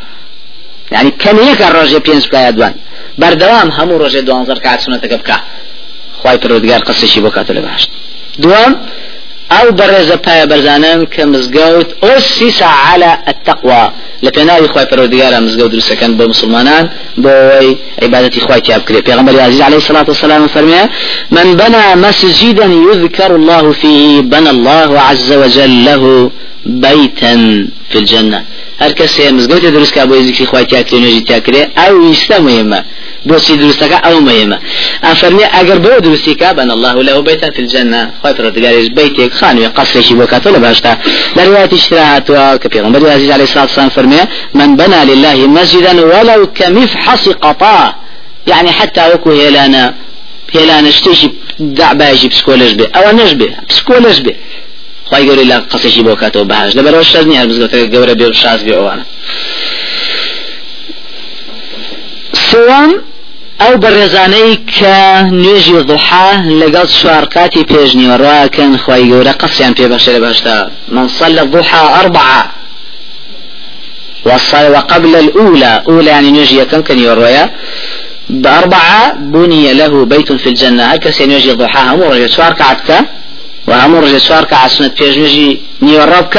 يعني 0.93 1.11
كم 1.11 1.39
يك 1.39 1.63
الرجل 1.63 2.01
بينس 2.01 2.27
بكايا 2.27 2.51
دوان. 2.51 2.75
بردوام 3.19 3.71
همو 3.71 3.97
رجل 3.97 4.25
دوان 4.25 4.47
زر 4.47 4.59
كعد 4.59 4.81
سنة 4.81 4.97
بكا 4.97 5.41
خواهي 6.23 6.39
پرودگار 6.39 6.81
قصشي 6.89 7.21
بكاتو 7.21 7.53
لباشت 7.53 7.91
دوام 8.39 8.73
أو 9.53 9.71
برز 9.71 10.13
پایا 10.13 10.47
برزانن 10.47 11.07
که 11.07 11.25
مزگوت 11.25 12.05
اسس 12.05 12.63
على 12.63 13.19
التقوى 13.29 13.91
لپناوی 14.23 14.69
خوای 14.69 14.85
پروردگار 14.85 15.39
مزگوت 15.41 15.73
درست 15.73 15.95
کن 15.95 16.17
با 16.17 16.27
مسلمانان 16.27 16.91
با 17.19 17.31
وی 17.61 17.77
عبادتی 18.03 18.41
خوای 18.41 18.61
تیاب 18.61 18.85
کری 18.85 19.01
پیغمبر 19.01 19.41
عزیز 19.41 19.61
علیه 19.61 19.77
الصلاة 19.77 20.05
والسلام 20.05 20.47
فرمیه 20.47 20.89
من 21.31 21.55
بنى 21.55 21.95
مسجدا 21.95 22.65
يذكر 22.65 23.35
الله 23.35 23.73
فيه 23.73 24.21
بنى 24.23 24.51
الله 24.51 25.01
عز 25.01 25.33
وجل 25.33 25.85
له 25.85 26.31
بيتا 26.67 27.35
في 27.91 27.99
الجنة. 27.99 28.45
هر 28.81 28.93
کسی 28.93 29.31
مزگوت 29.31 29.67
درست 29.67 29.93
که 29.93 30.05
با 30.05 30.23
ذکر 30.23 30.45
خوای 30.45 30.65
تیاب 30.65 30.87
کری 30.87 31.01
نجی 31.01 31.21
تیاب 31.21 31.43
کری 31.43 31.63
أو 31.77 32.01
ایستا 32.03 32.41
مهمه 32.41 32.85
بۆچی 33.29 33.53
دروستەکە؟ 33.61 33.99
ئەو 34.07 34.21
مهمە. 34.29 34.59
ئەفەرمی 35.03 35.47
ئەگەر 35.55 35.79
بۆ 35.85 36.01
دروستیکە 36.07 36.55
بەن 36.59 36.71
الله 36.71 36.95
له 37.03 37.21
بيتا 37.21 37.51
في 37.51 37.61
الجنة. 37.63 38.11
خۆی 38.23 38.33
پرۆردگاریش 38.37 38.89
بيتێک 38.99 39.33
خانوێ 39.41 39.69
قصرێکی 39.79 40.15
بۆ 40.19 40.27
کاتۆ 40.33 40.49
لە 40.55 40.59
باشتا 40.59 40.93
لە 41.37 41.41
روایەتی 41.49 41.79
شراهاتوە 41.87 42.59
کە 42.63 42.69
پێغمبەر 42.75 43.05
عزیز 43.17 43.31
عليه 43.31 43.45
الصلاة 43.45 43.65
والسلام 43.65 43.89
فرمي 43.89 44.21
من 44.55 44.77
بنى 44.77 45.05
لله 45.11 45.47
مسجدا 45.47 45.93
ولو 46.07 46.47
كمفحص 46.47 47.29
قطاع. 47.29 47.95
يعني 48.47 48.71
حتى 48.71 49.13
وكو 49.15 49.31
هيلانا 49.31 49.95
هيلانا 50.55 50.91
شتيشي 50.91 51.31
دعباجي 51.61 52.29
بسكولش 52.29 52.73
بي 52.73 52.85
أو 52.85 53.17
نجبي 53.17 53.49
بسكولش 53.69 54.19
بي 54.19 54.37
خواهي 55.11 55.29
قولي 55.29 55.45
لا 55.45 55.59
قصيشي 55.59 56.03
بوكاتو 56.03 56.45
بهاش 56.45 56.77
لبرو 56.77 57.01
الشازني 57.01 57.43
هربزغتك 57.43 57.95
قورة 57.95 58.13
بيو 58.13 58.33
شاز 58.33 58.63
بيو 58.63 58.85
وأنا 58.85 59.05
سوام 62.53 63.11
ئەو 63.63 63.75
بەڕێزانەی 63.83 64.53
کە 64.77 64.97
نوێژی 65.43 65.79
ضحا 65.91 66.29
لەگەڵ 66.61 66.87
شوارکاتی 67.01 67.63
پێشنیوەڕواکەن 67.71 68.73
خی 68.85 69.03
گەورە 69.11 69.33
قەسیان 69.43 69.73
پێبەخشە 69.79 70.11
لە 70.17 70.21
باشتا 70.27 70.57
من 70.95 71.09
صلى 71.09 71.41
الضحى 71.47 71.85
أربعة 72.01 72.43
وقبل 74.75 75.17
الأولى 75.17 75.83
أولى 75.89 76.11
يعني 76.11 76.31
نجي 76.31 76.65
كم 76.65 76.81
كان 76.81 76.99
يرويا 76.99 77.51
بأربعة 78.31 79.15
بني 79.15 79.73
له 79.73 80.05
بيت 80.05 80.33
في 80.33 80.49
الجنة 80.49 80.85
هكا 80.85 81.11
سينجي 81.11 81.53
ضحى 81.53 81.83
هم 81.95 82.03
رجع 82.03 82.27
سوار 82.27 82.53
وهم 83.71 83.95
رجع 83.95 84.19
سوار 84.19 84.45
كعسنة 84.45 84.91
بيج 84.99 85.19
نجي 85.19 85.49
نيوربك 85.83 86.37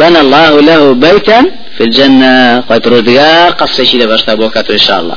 بنى 0.00 0.20
الله 0.24 0.60
له 0.68 0.80
بيتا 1.04 1.40
في 1.76 1.82
الجنة. 1.84 2.60
قد 2.70 2.88
روديار 2.88 3.50
قصة 3.60 3.90
لباشتا 4.00 4.34
بوكاتو 4.34 4.72
إن 4.72 4.84
شاء 4.86 4.98
الله. 5.00 5.16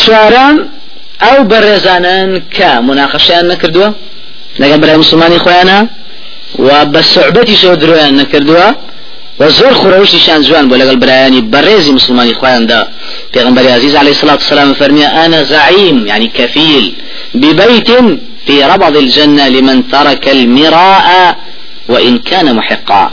چوارم 0.00 0.56
ئەو 1.24 1.38
بەڕێزانن 1.50 2.30
کە 2.56 2.70
مناقەشیان 2.88 3.44
نەکردووە 3.52 3.88
لەگەڵ 4.60 4.78
برای 4.82 4.96
مسلمانی 5.04 5.38
خۆیانە 5.44 5.78
و 6.58 6.68
بە 6.92 7.00
سعبەتی 7.14 7.56
شەوە 7.60 7.76
درۆیان 7.82 8.14
نەکردووە 8.20 8.66
و 9.40 9.42
زۆر 9.58 9.72
خوڕەوشتیشان 9.80 10.40
جوان 10.46 10.64
بۆ 10.70 10.74
لەگەڵ 10.80 10.96
برایانی 11.02 11.40
بەڕێزی 11.52 11.92
مسلمانی 11.98 12.34
خۆیاندا 12.40 12.80
پێغمبەر 13.34 13.66
عزیز 13.76 13.94
عليه 13.96 14.10
الصلاة 14.16 14.38
والسلام 14.42 14.74
فرمي 14.74 15.06
أنا 15.06 15.42
زعيم 15.42 16.06
يعني 16.06 16.26
كفيل 16.38 16.94
ببيت 17.34 17.90
في 18.46 18.64
ربض 18.64 18.96
الجنة 18.96 19.48
لمن 19.48 19.88
ترك 19.88 20.28
المراء 20.28 21.36
وإن 21.88 22.18
كان 22.18 22.56
محقا. 22.56 23.12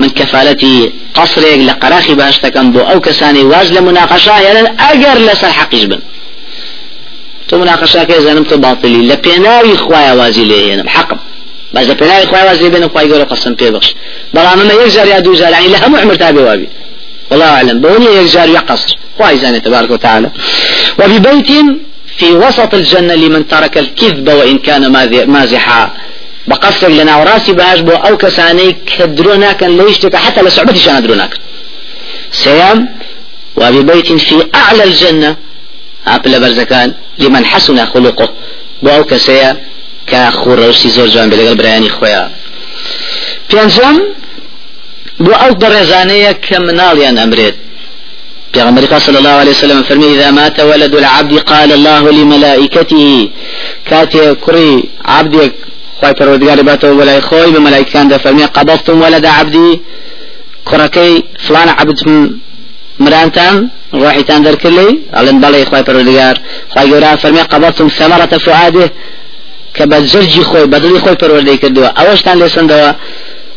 من 0.00 0.08
كفالتي 0.08 0.92
قصرێک 1.14 1.60
لە 1.68 1.72
قەراخی 1.82 2.14
باشتەکەم 2.20 2.66
بۆ 2.74 2.80
ئەو 2.88 3.00
کەسانی 3.06 3.44
واز 3.52 3.68
لە 3.72 3.80
مناقەشایەن 3.80 4.66
ئەگەر 4.82 5.18
لەسەر 5.28 5.52
حەقیش 5.58 5.84
بن 5.84 6.00
تۆ 7.48 7.54
مناقەشاکە 7.54 8.20
زانم 8.26 8.44
تۆ 8.44 8.54
باطلی 8.54 9.08
لە 9.10 9.16
پێناوی 9.26 9.76
خوای 9.76 10.16
وازی 10.18 10.44
لێهێنم 10.50 10.88
حەقم 10.88 11.18
بەس 11.74 11.86
لە 11.90 11.94
پێناوی 12.00 12.26
خوای 12.30 12.44
وازی 12.48 12.70
بێنە 12.72 12.88
خوای 12.92 13.08
گەورە 13.10 13.26
قەسم 13.32 13.54
پێ 13.60 13.68
بەخش 13.74 13.88
بەڵام 14.34 14.58
ئەمە 14.60 14.74
یەک 14.82 14.90
جار 14.94 15.06
یا 15.06 15.20
دوو 15.20 15.34
جار 15.34 15.52
يعني 15.52 15.76
هەموو 15.82 16.00
عمر 16.02 16.14
تابێ 16.14 16.42
وابی. 16.48 16.68
والله 17.30 17.46
أعلم. 17.46 17.80
بوني 17.80 18.06
يك 18.18 18.26
جار 18.34 18.48
يا 18.48 18.60
قصر. 18.60 18.94
خوای 19.18 19.38
زاني 19.38 19.60
تبارك 19.60 19.90
وتعالى 19.90 20.30
وببيت 20.98 21.50
في 22.20 22.32
وسط 22.32 22.74
الجنة 22.74 23.14
لمن 23.14 23.48
ترك 23.48 23.78
الكذب 23.78 24.28
وإن 24.28 24.58
كان 24.58 24.82
مازحا. 25.30 25.90
بقصر 26.48 26.88
لنا 26.88 27.16
وراسي 27.16 27.52
باش 27.52 27.80
بو 27.80 27.92
أو 27.92 28.16
كساني 28.16 28.72
كدرونا 28.72 29.52
كان 29.52 29.76
ليشتك 29.78 30.16
حتى 30.16 30.42
لصعبتي 30.42 30.78
شان 30.78 31.02
درونا 31.02 31.30
سيام 32.32 32.88
وببيت 33.56 34.12
في 34.12 34.36
أعلى 34.54 34.84
الجنة 34.84 35.36
أبل 36.06 36.40
برزكان 36.40 36.94
لمن 37.18 37.44
حسن 37.44 37.86
خلقه. 37.86 38.28
بو 38.82 38.90
أو 38.90 39.04
كسيا 39.04 39.56
روسي 40.46 40.88
زور 40.88 41.06
جوان 41.06 41.30
بلغل 41.30 41.54
برياني 41.54 41.88
خويا. 41.88 42.30
بيانزام 43.50 43.96
بو 45.20 45.32
أو 45.32 45.54
برزانية 45.54 46.32
كمناليان 46.32 47.18
امريد 47.18 47.54
پیغمبر 48.52 48.98
صلى 48.98 49.18
الله 49.18 49.36
عليه 49.42 49.50
وسلم 49.50 49.82
فرمي 49.82 50.14
إذا 50.14 50.30
مات 50.30 50.60
ولد 50.60 50.94
العبد 50.94 51.38
قال 51.38 51.72
الله 51.72 52.10
لملائكته. 52.10 53.28
كاتي 53.86 54.34
كري 54.34 54.84
عبدك 55.04 55.52
خواهي 56.00 56.14
پروردگار 56.14 56.60
باتو 56.62 56.98
ولا 56.98 57.20
خوي 57.20 57.50
بملائكان 57.50 58.08
ده 58.08 58.18
فرمي 58.18 58.44
قبضتم 58.44 59.00
ولد 59.02 59.26
عبدي. 59.26 59.80
كركي 60.64 61.24
فلان 61.46 61.68
عبد 61.68 61.98
مرانتان 62.98 63.68
روحي 63.94 64.22
تان 64.22 64.42
در 64.42 64.54
كلي 64.54 64.98
علن 65.14 65.40
بلي 65.40 65.64
خواهي 65.64 65.84
پروردگار. 65.84 66.36
خواهي 66.72 66.90
قرار 66.92 67.16
فرمي 67.18 67.40
قبضتم 67.40 67.88
ثمرة 67.88 68.32
فؤاده. 68.46 68.90
كبزرجي 69.74 70.42
خوي 70.44 70.66
بدلي 70.66 70.98
خوي 71.00 71.14
پروردگار 71.14 71.56
كردوا 71.56 71.86
اوش 72.00 72.22
تان 72.22 72.38
لسن 72.38 72.66
دوا 72.66 72.92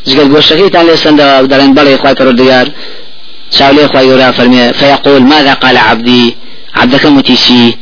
جگل 0.08 0.28
گوشگی 0.34 0.70
تان 0.70 0.86
لسن 0.86 1.16
دوا 1.16 1.40
ودلن 1.42 1.74
بلي 1.74 1.98
خواهي 1.98 2.16
پروردگار. 2.16 2.68
شاولي 3.58 3.88
خواهي 3.88 4.14
قرار 4.14 4.34
فرمي 4.34 4.74
فيقول 4.74 5.22
ماذا 5.22 5.54
قال 5.54 5.78
عبدي؟ 5.78 6.36
عبدك 6.76 7.06
متيسي 7.06 7.78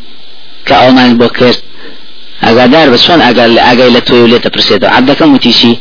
كأومان 0.65 1.17
بوكرت 1.17 1.63
ئاگادار 2.43 2.87
بە 2.93 2.97
چۆن 3.05 3.19
ئاگای 3.21 3.91
لە 3.95 4.01
تۆی 4.07 4.27
لێتە 4.31 4.49
پرسێتەوە 4.55 4.93
عبدەکەم 4.97 5.29
وتیشی 5.35 5.73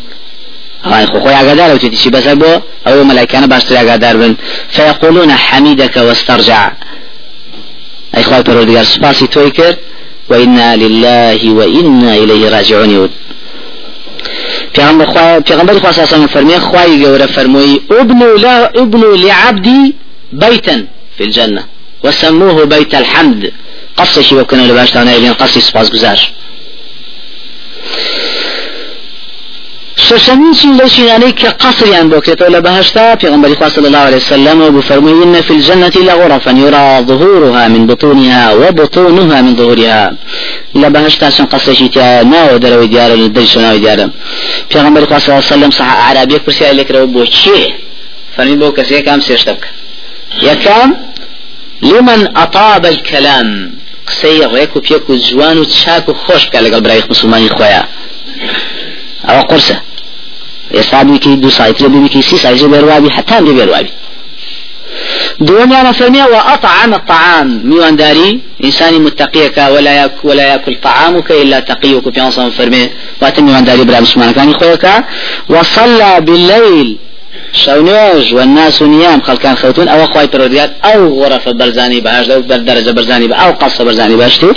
ئەوان 0.84 1.06
خۆ 1.10 1.18
خۆی 1.24 1.36
ئاگادار 1.38 1.74
وتیشی 1.74 2.10
بەسەر 2.16 2.36
بۆ 2.42 2.52
ئەو 2.86 3.04
مەلایکانە 3.10 3.46
باشتر 3.52 3.74
ئاگادار 3.76 4.16
بن. 4.16 4.32
فيقولون 4.74 5.30
حميدك 5.30 5.96
واسترجع. 5.96 6.70
أي 8.16 8.22
خواه 8.22 8.42
پروردگار 8.42 8.84
سپاسی 8.84 9.26
توی 9.26 9.50
کرد 9.50 9.78
وإنا 10.30 10.76
لله 10.76 11.40
وإنا 11.58 12.14
إليه 12.14 12.48
راجعون. 12.48 12.90
يود 12.90 13.10
پیغمبر 14.74 15.06
خواه 15.06 15.40
پیغمبر 15.40 15.78
خواه 15.78 15.92
صلی 15.92 16.14
الله 16.14 16.26
فرمی 16.26 16.58
خواه 16.58 16.96
گوره 16.96 17.26
فرموی 17.26 17.80
ابنو 17.90 18.36
لا 18.36 18.70
ابنو 18.82 19.14
لعبدي 19.14 19.94
بيتا 20.32 20.86
في 21.18 21.24
الجنة 21.24 21.64
وسموه 22.04 22.64
بيت 22.64 22.94
الحمد. 22.94 23.52
قصشي 23.96 24.34
وكانوا 24.34 24.66
لباش 24.66 24.90
تانا 24.90 25.14
يبين 25.14 25.32
قصي 25.32 25.60
سباس 25.60 25.90
گزار 25.90 26.20
شەشەمین 30.10 30.54
چین 30.58 30.72
لە 30.80 30.86
شینانەی 30.94 31.32
کە 31.40 31.48
قەسریان 31.62 32.06
بۆ 32.10 32.18
کرێتەوە 32.24 32.50
لە 32.56 32.60
بەهشتا 32.66 33.04
پێغمبەری 33.22 33.56
خوا 33.58 33.68
صلی 33.74 33.86
الله 33.90 34.04
عليه 34.08 34.16
وسلم 34.16 34.56
وبفرمي 34.62 35.12
إن 35.24 35.40
في 35.46 35.52
الجنة 35.58 35.96
لغرفا 36.08 36.52
يرى 36.64 36.86
ظهورها 37.10 37.68
من 37.68 37.86
بطونها 37.86 38.44
وبطونها 38.62 39.42
من 39.42 39.56
ظهورها 39.60 40.02
لە 40.74 40.88
بەهشتا 40.94 41.30
چەند 41.36 41.48
قەسرێکی 41.52 41.88
تیا 41.94 42.22
ناوە 42.32 42.56
دەرەوەی 42.64 42.88
دیارە 42.92 43.16
لە 43.22 43.28
دەری 43.36 43.58
ناوی 43.64 43.80
دیارە 43.84 44.06
پێغمبەری 44.70 45.06
خوا 45.08 45.18
صلی 45.18 45.30
الله 45.30 45.44
عليه 45.46 45.54
وسلم 45.54 45.70
صح 45.70 45.90
عربیەک 46.08 46.42
پرسیار 46.46 46.72
لێکرەوە 46.78 47.06
بۆ 47.14 47.22
چێ 47.38 47.60
فەرمی 48.36 48.56
بۆ 48.60 48.68
کەسێکام 48.76 49.20
سێشتە 49.28 49.52
بکە 49.56 49.70
یەکەم 50.48 50.90
لمن 51.82 52.20
أطاب 52.36 52.84
الكلام 52.86 53.48
قسەی 54.08 54.40
ڕێک 54.54 54.76
و 54.76 54.80
پێک 54.80 55.10
و 55.10 55.16
جوان 55.16 55.58
و 55.58 55.64
چاک 55.64 56.08
و 56.08 56.12
خۆش 56.24 56.42
بکە 56.46 56.58
لەگەڵ 56.64 56.80
برای 56.84 57.02
مسلمانی 57.10 57.48
خۆیان 57.48 57.86
ئەوە 59.28 59.42
ئێستا 60.76 61.04
بیکەی 61.08 61.36
دو 61.42 61.50
سایتر 61.50 61.88
ببیکەی 61.88 62.22
سی 62.22 62.36
سایتر 62.36 62.66
بێروابی 62.72 63.10
حتان 63.16 63.44
بێ 63.46 63.52
بێروابی 63.58 63.92
دوميانا 65.40 65.92
فرميا 65.92 66.26
وأطعم 66.26 66.94
الطعام. 66.94 67.60
ميوان 67.64 67.96
داري 67.96 68.40
إنساني 68.64 68.98
متقيك 68.98 69.58
ولا 69.58 69.92
يأكل 70.00 70.28
ولا 70.28 70.42
يأكل 70.42 70.74
طعامك 70.82 71.30
إلا 71.32 71.60
تقيك 71.60 72.14
في 72.14 72.20
أنصام 72.20 72.50
فرمي 72.50 72.90
واتم 73.22 73.46
ميوان 73.46 73.64
داري 73.64 73.84
بلا 73.84 74.00
مسلمان 74.00 74.32
كان 74.32 74.54
خويك 74.54 74.86
وصلى 75.48 76.20
بالليل 76.20 76.98
شونيج 77.52 78.34
والناس 78.34 78.82
نيام 78.82 79.20
خلقان 79.20 79.56
خوتون 79.56 79.88
أو 79.88 80.06
خواي 80.06 80.26
پروديات 80.26 80.70
أو 80.84 81.24
غرفة 81.24 81.52
برزاني 81.52 82.00
بهاش 82.00 82.26
دو 82.26 82.40
درجة 82.40 82.90
برزاني 82.90 83.26
أو 83.44 83.50
قصة 83.52 83.84
برزاني 83.84 84.16
بهاشتي 84.16 84.52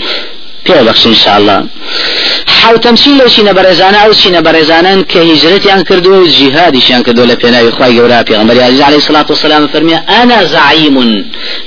پێ 0.66 0.78
بەخش 0.88 1.06
انشاءله 1.06 1.58
حوتەمسی 2.64 3.14
لە 3.20 3.28
چینە 3.34 3.54
بەرەزانە 3.58 3.98
ئەو 4.04 4.14
چینە 4.22 4.42
بەرەزانان 4.48 5.00
کە 5.12 5.20
هیجرەتیان 5.30 5.82
کردو 5.90 6.12
و 6.22 6.28
جیهادیشیان 6.28 7.04
کردو 7.04 7.28
لە 7.32 7.36
پێناوی 7.42 7.72
خی 7.78 7.94
گەورا 7.98 8.20
پێغمبەر 8.30 8.58
عزیز 8.68 8.82
عليه 8.82 9.00
الصلاة 9.02 9.26
والسلام 9.30 9.68
فرمي 9.68 9.96
أنا 10.22 10.44
زعيم 10.44 10.98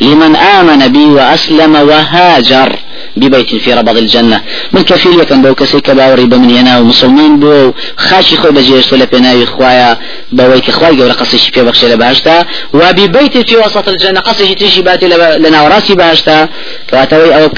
لمن 0.00 0.36
آمن 0.36 0.88
بي 0.88 1.04
وأسلم 1.04 1.74
وهاجر 1.88 2.72
ببيت 3.16 3.54
في 3.54 3.74
ربض 3.74 3.96
الجنة. 3.96 4.40
من 4.72 4.82
كفيل 4.82 5.20
يكن 5.20 5.42
بو 5.42 5.54
كسي 5.54 5.80
كباوري 5.80 6.24
بمن 6.24 6.50
ينا 6.50 6.78
ومسلمين 6.78 7.40
بو 7.40 7.72
خاشي 7.96 8.36
خوي 8.36 8.50
بجيش 8.50 8.92
ولا 8.92 9.04
بناوي 9.04 9.46
خوايا 9.46 9.98
بويك 10.32 10.70
خواي 10.70 11.02
قول 11.02 11.12
قصيش 11.12 11.48
في 11.48 11.62
بخش 11.62 11.84
لباشتا 11.84 12.44
وببيت 12.74 13.38
في 13.48 13.56
وسط 13.56 13.88
الجنة 13.88 14.20
قصيش 14.20 14.50
تشي 14.50 14.82
باتي 14.82 15.06
لنا 15.38 15.62
وراسي 15.62 15.94
باشتا 15.94 16.48
كواتوي 16.90 17.34
أو 17.34 17.48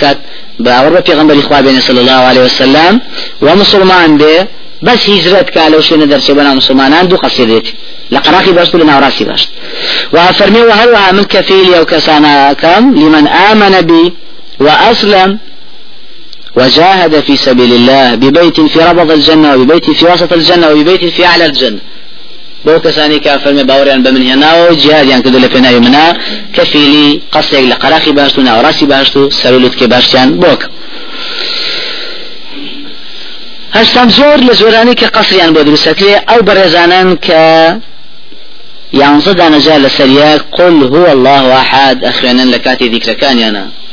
باور 0.61 1.01
پیغمبر 1.01 1.41
خوا 1.41 1.61
بین 1.63 1.81
صلی 1.81 1.99
الله 1.99 2.13
علیه 2.13 2.41
وسلم 2.41 3.01
و 3.43 3.57
مسلمان 3.57 4.19
به 4.19 4.49
بس 4.83 5.09
هجرت 5.09 5.51
کالو 5.51 5.81
شنو 5.81 6.07
درچه 6.07 6.35
بنا 6.35 6.55
مسلمانان 6.55 7.09
دو 7.09 7.17
قصيدت 7.17 7.67
لقراقي 8.11 8.53
باشت 8.53 8.75
لنا 8.75 8.99
راسي 8.99 9.25
باشت. 9.25 9.49
وفرمي 10.13 10.61
وهل 10.61 11.15
من 11.17 11.25
كفيل 11.25 11.75
أو 11.75 11.85
كسانا 11.85 12.53
كم 12.53 12.95
لمن 12.95 13.27
آمن 13.27 13.81
بي 13.81 14.13
وأسلم 14.61 15.39
وجاهد 16.57 17.21
في 17.21 17.37
سبيل 17.37 17.73
الله 17.73 18.15
ببيت 18.15 18.61
في 18.61 18.79
ربض 18.79 19.11
الجنة 19.11 19.55
وببيت 19.55 19.91
في 19.91 20.07
وسط 20.07 20.33
الجنة 20.33 20.69
وببيت 20.71 21.05
في 21.05 21.27
أعلى 21.27 21.47
الجنة. 21.47 21.79
فەرمێ 23.45 23.65
باوەڕیان 23.71 24.01
بە 24.05 24.11
من 24.15 24.23
هێناوە 24.31 24.75
جیهادیان 24.83 25.21
کردو 25.23 25.39
لە 25.45 25.49
پێناوی 25.55 25.81
منا 25.87 26.07
کەفیلی 26.57 27.23
قەسێک 27.35 27.65
لە 27.71 27.77
قەراقی 27.83 28.13
باشت 28.19 28.39
و 28.39 28.45
ناوەڕاستی 28.49 28.87
باشت 28.93 29.17
و 29.17 29.31
سەرولوتکێ 29.31 29.87
باشتیان 29.95 30.29
بۆک 30.43 30.61
هەستان 33.79 34.09
زۆر 34.19 34.39
لە 34.49 34.53
زۆرانی 34.61 34.95
کە 35.01 35.07
قەسریان 35.17 35.51
بۆ 35.55 35.61
دروستەکرێ 35.69 36.15
ئەو 36.29 36.41
بەڕێزانان 36.47 37.09
کە 37.27 37.43
یانزە 38.93 39.33
دانەجا 39.41 39.77
لە 39.85 39.91
سەریە 39.99 40.31
قل 40.59 40.77
هو 40.93 41.07
الله 41.15 41.43
أخوانا 42.05 42.43
لكاتي 42.43 42.89
ذكركان 42.89 43.39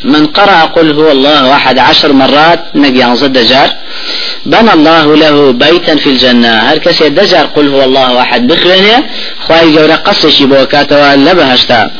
من 0.03 0.27
قرأ 0.27 0.61
قل 0.75 0.91
هو 0.99 1.11
الله 1.11 1.53
أحد 1.55 1.79
عشر 1.79 2.11
مرات 2.11 2.59
نبي 2.75 2.99
ينزل 2.99 3.27
دجار 3.27 3.69
بنى 4.45 4.73
الله 4.73 5.15
له 5.15 5.51
بيتا 5.51 5.95
في 5.95 6.09
الجنة. 6.09 6.59
هل 6.59 6.77
كسي 6.77 7.09
دجار 7.09 7.45
قل 7.45 7.67
هو 7.73 7.83
الله 7.83 8.21
أحد 8.21 8.47
بخلنه 8.47 9.03
خواهي 9.47 9.75
جورا 9.75 9.95
قصشي 9.95 10.45
بوكاتوا 10.45 11.15
لبهشتا 11.15 11.91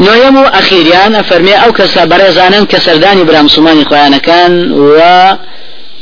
نويمو 0.00 0.42
أخيريان 0.42 1.14
أفرمي 1.14 1.54
أو 1.54 1.72
كسا 1.72 2.04
بريزانا 2.04 2.64
كسرداني 2.64 3.24
برام 3.24 3.48
سماني 3.48 3.84
خوانا 3.84 4.18
كان 4.18 4.72
و 4.72 5.00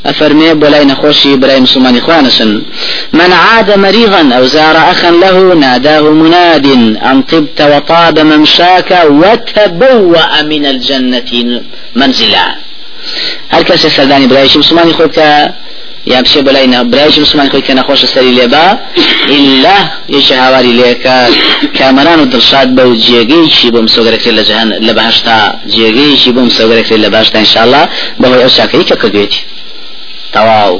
أفرمي 0.05 0.53
بولاي 0.53 0.85
نخوشي 0.85 1.35
براي 1.35 1.59
مسلمان 1.59 1.97
إخوانسن 1.97 2.61
من 3.13 3.31
عاد 3.33 3.77
مريضا 3.77 4.33
أو 4.37 4.45
زار 4.45 4.77
أخا 4.77 5.11
له 5.11 5.53
ناداه 5.53 6.01
مناد 6.01 6.65
أن 7.11 7.21
طبت 7.21 7.61
وطاب 7.61 8.19
ممشاك 8.19 8.91
وتبوأ 9.09 10.41
من 10.41 10.65
الجنة 10.65 11.61
منزلا. 11.95 12.55
هل 13.49 13.61
كسي 13.61 13.89
سرداني 13.89 14.27
براي 14.27 14.49
مسلمان 14.55 14.89
إخوانك 14.89 15.53
یا 16.05 16.21
بچێ 16.21 16.39
بەلای 16.47 16.67
برایکی 16.91 17.21
مسلمان 17.21 17.49
خۆی 17.49 17.63
کە 17.67 17.73
نەخۆشە 17.79 18.07
سەری 18.13 18.31
لێبا 18.39 18.65
ئللا 19.29 19.77
یەکی 20.09 20.33
هاواری 20.33 20.73
لێکە 20.79 21.17
کامەران 21.77 22.19
و 22.19 22.25
دڵشاد 22.33 22.69
بە 22.77 22.83
و 22.89 22.93
جێگەیشی 23.07 23.69
بۆم 23.73 23.87
سۆگەرەکرێت 23.95 24.35
لە 24.39 24.43
جەهان 24.49 24.69
لە 24.87 24.93
بەهشتا 24.97 25.39
جێگەیشی 25.75 26.31
بۆم 26.35 26.49
سۆگەرەکرێت 26.57 27.01
لە 27.05 27.09
باشتا 27.15 27.37
إنشاءالله 27.39 27.83
بەهۆی 28.21 28.41
ئەو 28.43 28.51
چاکەی 28.57 28.83
کە 28.89 28.95
کردوێتی 29.01 29.41
تەواو 30.33 30.75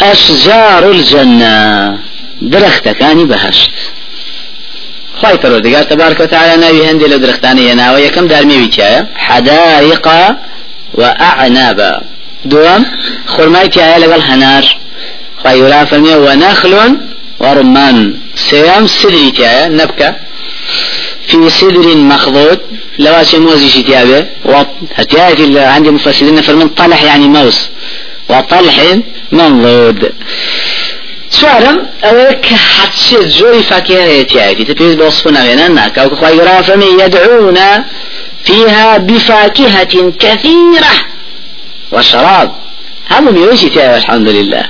أشجار 0.00 0.90
الجنة 0.90 1.98
درختكاني 2.42 3.24
بهشت 3.24 3.70
خواهي 5.20 5.36
پروردگار 5.36 5.82
تبارك 5.82 6.20
وتعالى 6.20 6.56
ناوي 6.56 6.90
هندي 6.90 7.06
لدرختاني 7.06 7.70
يناوي 7.70 8.02
يكم 8.02 8.26
دارمي 8.28 8.56
ويتيايا 8.56 9.06
حدائق 9.16 10.08
وأعنابا 10.94 12.00
دوام 12.44 12.86
خرماي 13.26 13.68
تيايا 13.68 13.98
لقل 13.98 14.22
هنار 14.22 14.76
خواهي 15.42 15.62
ولا 15.62 15.84
فرمي 15.84 16.14
ونخل 16.14 16.74
ورمان 17.40 18.18
سيام 18.34 18.86
سدري 18.86 19.30
تيايا 19.30 19.68
نبكى 19.68 20.12
في 21.28 21.50
سدر 21.50 21.96
مخضود 21.96 22.58
لواشي 22.98 23.38
موزي 23.38 23.68
شتيابه 23.68 24.26
وهتيايا 24.44 25.68
عندي 25.68 25.90
مفسرين 25.90 26.40
فرمن 26.40 26.68
طلح 26.68 27.02
يعني 27.02 27.28
موس 27.28 27.58
وطلح 28.28 28.76
منضود. 29.32 30.12
سوارم 31.30 31.86
اوك 32.04 32.46
حتشي 32.46 33.28
زوري 33.28 33.62
فاكهة 33.62 34.04
يتيايتي 34.04 34.64
تبيز 34.64 34.94
بوصفنا 34.94 35.44
غينا 35.44 35.68
ناكا 35.68 36.04
وكخواي 36.04 36.38
رافمي 36.38 36.86
يدعون 37.02 37.58
فيها 38.44 38.98
بفاكهة 38.98 40.12
كثيرة 40.18 40.92
وشراب 41.92 42.52
هم 43.10 43.34
ميوشي 43.34 43.68
تيايا 43.68 43.96
الحمد 43.96 44.28
لله 44.28 44.64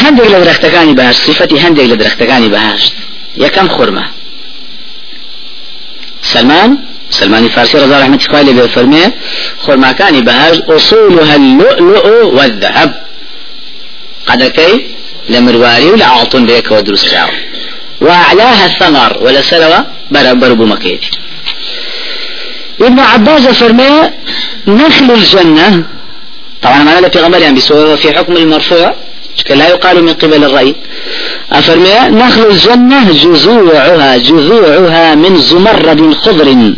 هندق 0.00 0.26
لدرختكاني 0.38 0.94
بهاشت 0.94 1.20
صفتي 1.30 1.60
هندق 1.60 1.84
لدرختكاني 1.84 2.48
بهاشت 2.48 2.92
يا 3.36 3.48
كم 3.48 3.68
خرمة؟ 3.68 4.04
سلمان؟ 6.22 6.78
سلمان 7.10 7.48
فارسي 7.48 7.78
رضا 7.78 8.00
رحمة 8.00 8.20
الله 8.26 8.38
عليه 8.38 8.66
فرمي 8.66 9.04
خرما 9.58 9.92
كان 9.92 10.20
بهاج 10.20 10.62
أصولها 10.68 11.36
اللؤلؤ 11.36 12.06
والذهب. 12.36 13.06
قد 14.26 14.42
كي 14.42 14.86
لمرواري 15.28 15.90
ولا 15.90 16.06
عطون 16.06 16.46
بيك 16.46 16.70
ودرس 16.70 17.14
راو 17.14 17.28
وأعلاها 18.00 18.66
الثمر. 18.66 19.22
ولا 19.24 19.42
سلوى؟ 19.42 19.84
بربر 20.10 20.52
بمكيتي 20.52 21.10
ابن 22.80 22.98
عباس 22.98 23.42
فرمي 23.42 24.10
نخل 24.66 25.10
الجنة. 25.10 25.84
طبعا 26.62 26.82
ما 26.82 27.00
لا 27.00 27.08
في 27.08 27.18
غمر 27.18 27.38
يعني 27.38 27.60
في 27.96 28.12
حكم 28.16 28.36
المرفوع 28.36 28.94
لا 29.50 29.68
يقال 29.68 30.04
من 30.04 30.12
قبل 30.12 30.44
الرأي 30.44 30.74
أفرمي 31.52 31.94
نخل 32.10 32.46
الجنة 32.46 33.12
جذوعها 33.12 34.16
جذوعها 34.16 35.14
من 35.14 35.36
زمرد 35.36 36.14
خضر 36.14 36.74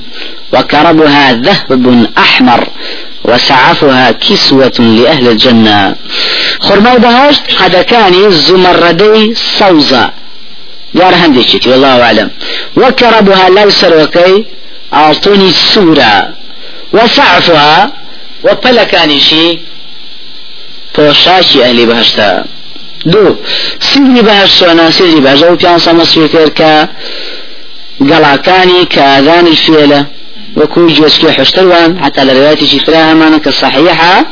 وكربها 0.52 1.32
ذهب 1.32 2.06
أحمر 2.18 2.68
وسعفها 3.24 4.10
كسوة 4.10 4.72
لأهل 4.78 5.28
الجنة. 5.28 5.94
خرماء 6.60 6.98
بهاشت 6.98 7.42
قد 7.62 7.76
كان 7.76 8.30
زمردي 8.30 9.34
صوزة 9.34 10.10
دار 10.94 11.14
هندي 11.14 11.60
والله 11.66 12.02
أعلم. 12.02 12.30
وكربها 12.76 13.48
لا 13.50 13.64
يسر 13.64 14.02
وكي 14.02 14.44
أعطوني 14.94 15.50
سورة 15.50 16.34
وسعفها 16.92 17.92
وبلكانشي 18.44 19.58
پۆشاکی 20.98 21.58
ئەهلی 21.64 21.86
بەهشتا 21.90 22.28
دوو 23.12 23.36
سیدنی 23.80 24.22
بەهشت 24.28 24.54
سۆنا 24.60 24.90
سیدنی 24.96 25.20
بەهشت 25.26 25.42
و 25.42 25.56
پیان 25.56 25.78
سەمەسوی 25.86 26.28
کرد 26.32 26.52
کە 26.58 26.72
گەڵاکانی 28.10 28.98
ئاذانی 28.98 29.56
فێلە 29.64 30.00
وكو 30.56 30.86
جوزكي 30.86 31.30
حشتروان 31.32 32.04
حتى 32.04 32.24
لرواية 32.24 32.66
شتراها 32.66 33.14
مانا 33.14 33.38
كالصحيحة. 33.38 34.24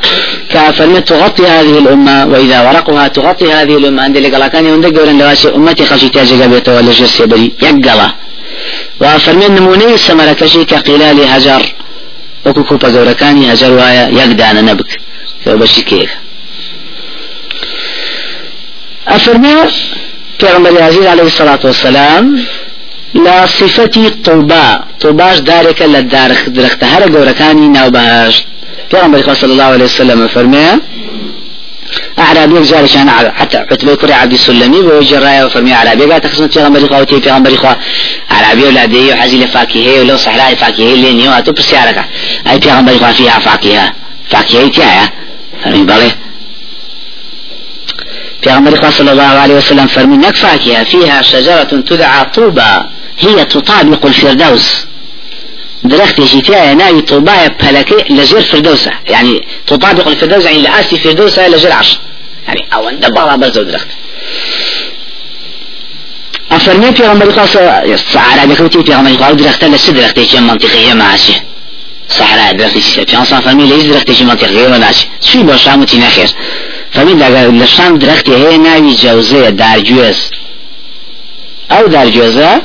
كافرمة 0.51 1.01
تغطي 1.01 1.47
هذه 1.47 1.79
الأمة 1.79 2.27
وإذا 2.27 2.61
ورقها 2.61 3.09
تغطي 3.09 3.53
هذه 3.53 3.77
الأمة. 3.77 4.03
عند 4.03 4.17
اللي 4.17 4.29
قال 4.29 4.47
كان 4.49 4.67
يوندق 4.67 5.03
ورن 5.03 5.19
لواسي 5.19 5.49
أمتي 5.49 5.85
خشيتها 5.85 6.25
جابيته 6.25 6.75
ولا 6.77 6.93
جرسي 6.93 7.27
بري 7.27 7.53
يقلا. 7.63 8.09
وفرمي 9.01 9.47
النموني 9.47 9.97
سمرة 9.97 10.33
كشي 10.33 10.65
كقلال 10.65 11.21
هجر 11.21 11.63
وكو 12.47 12.65
كوبا 12.65 12.89
قوركاني 12.89 13.53
هجر 13.53 13.73
وايا 13.73 14.09
يقدان 14.09 14.65
نبك 14.65 14.91
فبشي 15.45 15.83
كيف 15.83 16.11
أفرمي 19.09 19.55
پیغمبر 20.43 20.83
عزيز 20.83 21.07
عليه 21.07 21.23
الصلاة 21.23 21.61
والسلام 21.65 22.25
لا 23.15 23.47
صفتي 23.47 24.11
طوبا 24.11 24.85
طوباش 25.01 25.39
دارك 25.39 25.83
لدار 25.83 26.31
درخت 26.49 26.85
هر 26.85 27.03
گورکانی 27.15 27.69
ناو 27.77 27.91
بهشت 27.91 28.45
پیغمبر 28.91 29.35
صلى 29.35 29.53
الله 29.53 29.65
عليه 29.65 29.85
وسلم 29.85 30.29
فرمي 30.29 30.67
أعرابي 32.19 32.59
رجال 32.59 32.89
كان 32.89 33.11
حتى 33.11 33.57
عتبة 33.59 33.95
كري 33.95 34.13
عبد 34.13 34.33
السلمي 34.33 34.81
بوجه 34.83 35.19
الراية 35.19 35.45
وفرمي 35.45 35.75
أعرابي 35.75 36.05
قال 36.05 36.21
تخصنا 36.21 36.49
پیغمبر 36.49 36.87
خواتي 36.87 37.21
پیغمبر 37.21 37.77
خوا 38.37 38.45
أعرابي 38.45 38.65
ولادي 38.65 39.13
وحزي 39.13 39.45
لفاكهة 39.45 40.01
ولو 40.01 40.17
صحراء 40.17 40.55
فاكهة 40.55 40.95
اللي 40.95 41.13
نيو 41.13 41.33
أتو 41.33 41.53
بسيارك 41.53 42.05
أي 42.51 42.61
پیغمبر 42.61 42.99
خوا 42.99 43.13
فيها 43.13 43.39
فاكهة. 43.39 43.93
فاكهة 44.31 44.69
تيايا 44.69 45.11
فرمي 45.65 45.85
بالي 45.85 46.11
پیغمبر 48.43 48.91
صلى 48.91 49.13
الله 49.13 49.23
عليه 49.23 49.55
وسلم 49.55 49.87
فرمي 49.87 50.17
نكفاكها 50.17 50.85
فيها 50.85 51.23
شجرة 51.23 51.63
تدعى 51.63 52.25
طوبى. 52.25 52.73
هي 53.19 53.45
تطابق 53.45 54.07
الفردوس. 54.07 54.87
درخت 55.85 56.25
شتاء 56.25 56.75
ناوي 56.75 57.03
طوبايا 57.03 57.49
بلكي 57.49 58.15
لجر 58.15 58.41
فردوسة. 58.41 58.93
يعني 59.07 59.47
تطابق 59.67 60.09
الفردوس 60.09 60.45
يعني 60.45 60.63
لآسي 60.63 60.99
فردوسة 60.99 61.49
لجر 61.49 61.73
عشر 61.73 61.99
يعني 62.47 62.69
أو 62.75 62.89
أن 62.89 63.01
دبارة 63.01 63.37
برزو 63.37 63.63
درخت. 63.63 63.87
أفرمي 66.53 66.93
في 66.93 67.03
غمبر 67.03 67.31
قاس 67.31 67.57
عربي 68.17 68.55
كوتي 68.55 68.85
في 68.85 68.95
غمبر 68.95 69.15
قاس 69.23 69.35
درخت 69.35 69.65
لسه 69.65 69.93
درخت 69.93 70.19
يجي 70.19 70.41
منطقية 70.41 70.93
ماشي 70.93 71.33
صحراء 72.09 72.57
درخت 72.57 72.79
شتاء 72.79 73.05
في 73.05 73.17
أنصار 73.17 73.43
فرمي 73.43 73.67
ليس 73.67 73.85
درخت 73.85 74.09
يجي 74.09 74.25
منطقية 74.25 74.69
ماشي 74.69 75.09
شو 75.21 75.43
باشا 75.43 75.71
متينا 75.71 76.09
خير 76.09 76.29
فرمي 76.93 77.15
لشام 77.63 77.99
درخت 77.99 78.31
هي 78.31 78.57
ناوي 78.59 78.95
جوزية 78.95 79.49
دار 79.49 79.81
جوز. 79.81 80.21
أو 81.71 81.87
دار 81.87 82.09
جوزة؟ 82.09 82.63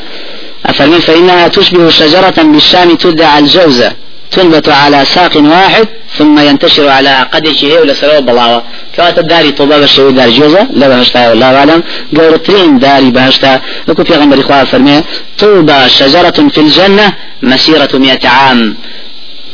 أفرمي 0.65 1.01
فإنها 1.01 1.47
تشبه 1.47 1.89
شجرة 1.89 2.37
بالشام 2.37 2.95
تدعى 2.95 3.39
الجوزة. 3.39 3.91
تنبت 4.31 4.69
على 4.69 5.05
ساق 5.05 5.37
واحد 5.37 5.87
ثم 6.17 6.39
ينتشر 6.39 6.89
على 6.89 7.29
هي 7.61 7.77
ولا 7.77 7.93
سروا 7.93 8.19
بلاوة 8.19 8.63
كوات 8.95 9.19
الداري 9.19 9.51
طوبة 9.51 9.77
بشوي 9.77 10.11
دار 10.11 10.29
جوزة 10.29 10.67
لا 10.73 10.87
بهشتا 10.87 11.29
والله 11.29 11.57
أعلم. 11.57 11.83
قولتين 12.17 12.79
داري 12.79 13.11
بهشتا. 13.11 13.61
لكو 13.87 14.03
في 14.03 14.13
غمر 14.13 14.39
إخوة 14.39 14.63
فرمي 14.63 15.03
طوبة 15.39 15.87
شجرة 15.87 16.49
في 16.53 16.57
الجنة 16.57 17.13
مسيرة 17.41 17.89
مئة 17.93 18.27
عام. 18.27 18.77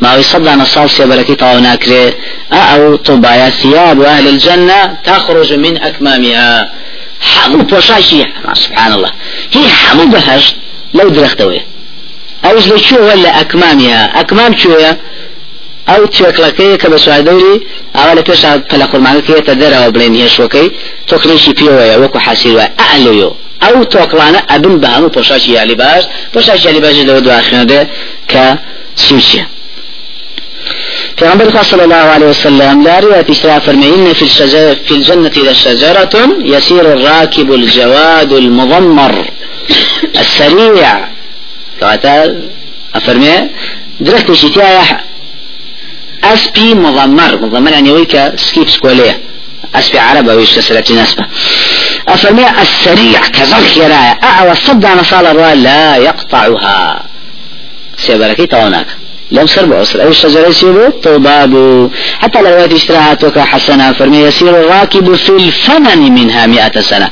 ما 0.02 0.16
يصدى 0.16 0.50
نصال 0.50 0.90
سيبركي 0.90 1.36
طاو 1.36 1.60
ناكري. 1.60 2.14
أو 2.54 2.96
طوبة 2.96 3.50
ثياب 3.50 4.02
أهل 4.02 4.28
الجنة 4.28 4.98
تخرج 5.06 5.54
من 5.54 5.84
أكمامها. 5.84 6.72
حمو 7.22 7.64
بوشاشي 7.64 8.24
سبحان 8.54 8.94
الله. 8.94 9.12
هي 9.54 9.68
حمو 9.68 10.06
بهشت 10.06 10.56
لو 10.94 11.10
درختوي 11.10 11.62
لە 12.44 12.76
شو 12.76 12.96
ولا 12.96 13.42
أكمامها؟ 13.42 14.20
أكمام 14.20 14.58
شوية 14.58 14.98
أو 15.94 16.06
تێکلەکەی 16.06 16.78
کە 16.82 16.88
بە 16.92 16.98
سوادەوری 17.06 17.56
ئاوا 17.96 18.14
لە 18.20 18.24
پێش 18.28 18.42
پەلە 18.70 18.86
قورمانەکەیەتە 18.92 19.54
دەرەوە 19.62 19.90
بڵێن 19.94 20.14
هێشوەکەی 20.24 20.68
تۆکلێکی 21.10 21.54
پێوەیە 21.60 21.96
وەکو 22.02 22.20
حاسیوە 22.26 22.66
ئەلویۆ 22.82 23.32
ئەو 23.64 23.76
تۆکلانە 23.94 24.42
ئەبن 24.52 24.76
بە 24.82 24.88
هەموو 24.94 25.14
پۆشاشی 25.16 25.52
یالی 25.58 25.76
باش 25.82 26.04
پۆشاشی 26.34 26.66
یالی 26.68 26.82
باش 26.86 26.96
لەوە 27.10 27.22
دواخێنەدە 27.28 27.82
کە 28.32 28.44
سوچیە 29.08 29.46
پیغمبر 31.18 31.64
صلى 31.72 31.84
الله 31.88 32.06
عليه 32.16 32.30
وسلم 32.34 32.76
لا 32.88 33.00
رواية 33.00 33.26
إسراء 33.30 33.60
فرمي 33.60 34.14
في 34.14 34.26
في 34.88 34.94
الجنة 35.00 35.36
لشجرة 35.48 36.16
يسير 36.54 36.86
الراكب 36.96 37.54
الجواد 37.54 38.32
المضمر. 38.34 39.16
السريع 40.20 41.08
أفرمي 42.96 43.50
درست 44.00 44.32
شتايا 44.32 44.84
أسبي 46.24 46.74
مضمر 46.74 47.42
مضمر 47.42 47.72
يعني 47.72 47.92
ويكا 47.92 48.36
سكيب 48.36 48.70
سكولية. 48.70 49.20
أسبي 49.76 50.00
عربة 50.00 50.36
ويش 50.36 50.52
تسلتي 50.52 50.94
نسبة. 50.94 51.26
أفرمي 52.08 52.46
السريع 52.62 53.28
كزرخ 53.28 53.78
يرايا 53.78 54.12
أعوى 54.24 54.56
صدى 54.56 54.88
نصال 54.88 55.26
الروال 55.26 55.64
لا 55.64 55.98
يقطعها. 55.98 57.04
سيبركي 57.98 58.46
توناك 58.46 58.88
لم 59.32 59.48
سر 59.48 59.66
بعسر 59.66 60.04
أو 60.04 60.10
الشجرة 60.10 60.48
يسير 60.48 60.90
طباب 60.90 61.92
حتى 62.20 62.42
لو 62.42 62.76
اشتراهاتك 62.76 63.40
حسنة 63.40 63.94
فرمي 63.94 64.18
يسير 64.18 64.62
الراكب 64.62 65.16
في 65.16 65.30
الفمن 65.30 66.12
منها 66.12 66.46
مئة 66.46 66.82
سنة. 66.82 67.10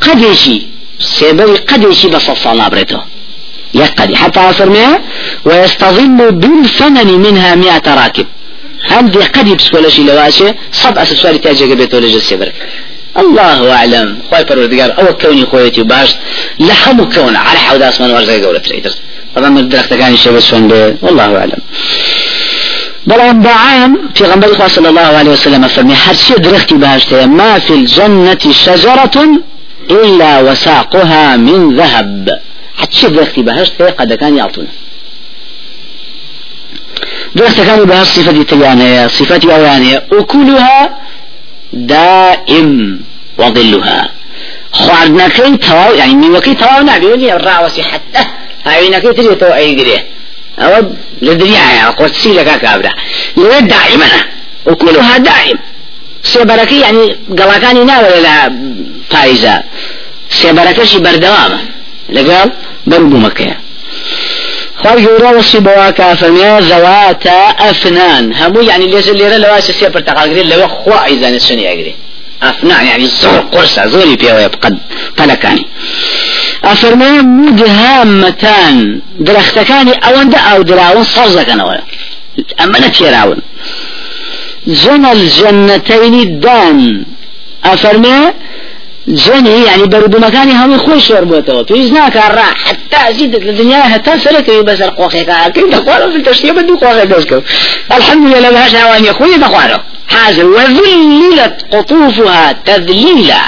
قد 0.00 0.22
يشي. 0.22 0.62
سيبوي 1.00 1.56
قد 1.56 1.82
يشي 1.82 2.08
بس 2.08 2.28
الصلاة 2.28 2.68
بريتو 2.68 2.98
يقدي 3.74 4.16
حتى 4.16 4.52
فرمي 4.52 4.86
ويستظل 5.44 6.32
بالثمن 6.32 7.08
منها 7.24 7.54
مئة 7.54 7.94
راكب. 7.94 8.26
عندي 8.90 9.18
قد 9.18 9.48
يبس 9.48 9.74
ولا 9.74 9.88
شيء 9.88 10.04
لواشي 10.04 10.44
صب 10.72 10.98
أساس 10.98 11.18
سؤالي 11.18 11.38
تاجي 11.38 11.64
قبيت 11.72 11.94
ولا 11.94 12.08
جس 12.08 12.34
الله 13.22 13.72
أعلم. 13.72 14.18
خوي 14.30 14.44
پروردگار 14.44 14.90
أو 14.98 15.16
كوني 15.16 15.46
خويتي 15.46 15.82
باش 15.82 16.10
لحم 16.60 17.04
كون 17.04 17.36
على 17.36 17.58
حود 17.58 17.82
أسمان 17.82 18.10
وارزاق 18.10 18.40
قولة 18.44 18.58
تريدر 18.58 18.92
طبعا 19.36 19.48
من 19.48 19.58
الدرخت 19.58 19.94
كان 19.94 20.14
يشبه 20.14 20.40
سون 20.40 20.72
والله 21.02 21.38
أعلم. 21.38 21.60
بلان 23.06 23.40
بعام 23.40 24.08
في 24.14 24.24
غنبري 24.24 24.68
صلى 24.68 24.88
الله 24.88 25.00
عليه 25.00 25.30
وسلم 25.30 25.68
فرمي 25.68 25.94
حرسي 25.94 26.34
درختي 26.34 26.74
باشتي 26.74 27.26
ما 27.26 27.58
في 27.58 27.74
الجنة 27.80 28.38
شجرة 28.64 29.16
إلا 29.90 30.40
وساقها 30.40 31.36
من 31.36 31.76
ذهب. 31.76 32.40
حتى 32.94 33.08
درختي 33.08 33.42
بهشت 33.42 33.82
قد 33.82 34.12
كان 34.12 34.36
يعطون 34.36 34.68
درخت 37.34 37.60
كان 37.60 37.84
بهشت 37.84 38.20
صفة 38.20 38.42
تيانية 38.42 39.06
صفة 39.06 39.54
أوانية 39.56 40.02
أكلها 40.12 40.98
دائم 41.72 43.00
وظلها 43.38 44.10
خواردنەکەی 44.74 45.58
تەواو 45.66 45.94
يعني 45.94 46.14
میوەکەی 46.22 46.56
تەواو 46.62 46.82
نابێ 46.82 47.38
ڕاوەسی 47.46 47.80
حتى 47.80 48.22
هاوینەکەی 48.66 49.14
ترێتەوە 49.16 49.54
ئەیگرێ 49.60 49.98
ئەوە 50.60 50.78
لە 51.26 51.32
دنیاە 51.40 51.94
قۆچی 51.98 52.30
لەکا 52.38 52.56
کابرا. 52.64 52.92
لێ 53.36 53.60
دائمەنە 53.72 54.20
وكلها 54.66 55.18
دائم. 55.18 55.58
سێبەرەکەی 56.32 56.80
يعني 56.86 57.04
گەڵاکانی 57.38 57.84
ناوە 57.90 58.10
لە 58.26 58.34
پاییزە 59.12 59.56
سێبەرەکەشی 60.40 60.98
بەردەوامە 61.04 61.60
لەگەڵ 62.16 62.48
بەربوومەکەیە 62.90 63.56
خواهي 64.82 65.02
جورا 65.04 65.30
وصيبوا 65.38 65.90
كافرميا 65.90 66.60
ذواتا 66.60 67.38
أفنان. 67.70 68.34
همو 68.34 68.60
يعني 68.60 68.86
ليس 68.86 69.08
اللي 69.08 69.28
رأى 69.28 69.38
لواسي 69.38 69.72
سيبر 69.72 70.00
تقاقرين 70.00 70.48
لو 70.48 70.68
خوا 70.68 71.06
إذا 71.06 71.30
نسوني 71.30 71.68
أقري 71.68 71.94
أفنان 72.42 72.86
يعني 72.86 73.06
زور 73.06 73.38
قرصة 73.52 73.86
زوري 73.86 74.16
بيوا 74.16 74.40
يبقد 74.40 74.78
طلقاني 75.16 75.66
أفرميا 76.64 77.22
مدهامتان 77.22 79.00
درختكاني 79.20 79.92
أوان 79.92 80.30
دا 80.30 80.38
أو 80.38 80.62
دراون 80.62 81.04
صوزكنا 81.04 81.64
ولا 81.64 81.82
أما 82.60 82.78
نتيراون 82.78 83.38
جنى 84.66 85.12
الجنتين 85.12 86.40
دان. 86.40 87.04
أفرميا 87.64 88.34
جني 89.08 89.64
يعني 89.64 89.86
برد 89.86 90.16
مكاني 90.16 90.52
هم 90.52 90.78
خوش 90.78 91.10
وربوته 91.10 91.62
تويز 91.62 91.92
ناكا 91.92 92.28
را. 92.28 92.42
حتى 92.64 93.14
زيدت 93.14 93.42
الدنيا 93.42 93.82
حتى 93.82 94.18
سلك 94.18 94.50
بس 94.50 94.80
القوخي 94.80 95.24
كيف 95.54 95.64
تقوله 95.70 96.10
في 96.10 96.16
التشريع 96.16 96.52
بدو 96.52 96.76
قوخي 96.76 97.06
دوسكو 97.06 97.40
الحمد 97.92 98.36
لله 98.36 98.50
ما 98.50 98.66
هشنا 98.66 98.90
وان 98.90 99.04
يخوي 99.04 99.38
تقوله 99.38 99.80
حاضر. 100.08 100.46
وذللت 100.46 101.56
قطوفها 101.72 102.52
تذليلا 102.52 103.40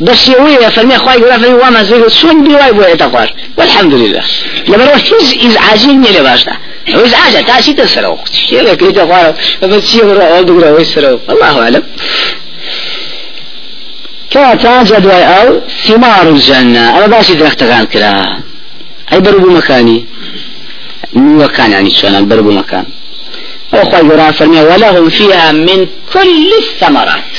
بس 0.00 0.28
يوي 0.28 0.70
فرمي 0.70 0.96
أخوي 0.96 1.12
يقول 1.12 1.40
فرمي 1.40 1.54
وما 1.54 1.82
زوج 1.82 2.10
شون 2.10 2.44
بيواي 2.44 2.72
بوي 2.72 2.96
تقوار 2.96 3.34
والحمد 3.56 3.94
لله 3.94 4.22
لما 4.68 4.84
روح 4.84 4.94
هز 4.94 5.34
ازعاجين 5.46 6.04
يلي 6.04 6.22
باشتا 6.22 6.52
ازعاجة 6.88 7.40
تاسي 7.46 7.72
تسرو 7.72 8.18
يلا 8.52 8.74
كي 8.74 8.92
تقوار 8.92 9.34
بس 9.62 9.94
يورو 9.94 10.20
اول 10.20 10.44
دقرا 10.46 11.18
الله 11.30 11.62
اعلم. 11.62 11.82
كاتا 14.30 14.82
جدوى 14.82 15.12
أو 15.12 15.60
ثمار 15.86 16.28
الجنة. 16.28 16.98
أنا 16.98 17.06
باشي 17.06 17.34
درخت 17.34 17.64
كان 17.64 17.84
كلا. 17.84 18.42
أي 19.12 19.20
بربو 19.20 19.50
مكاني؟ 19.50 20.06
وكان 21.16 21.72
يعني 21.72 21.90
شلون 21.90 22.28
بربو 22.28 22.50
مكان. 22.50 22.86
أخوة 23.74 24.12
يرى 24.12 24.32
فرمي 24.32 24.60
ولهم 24.60 25.08
فيها 25.08 25.52
من 25.52 25.86
كل 26.12 26.52
الثمرات. 26.58 27.34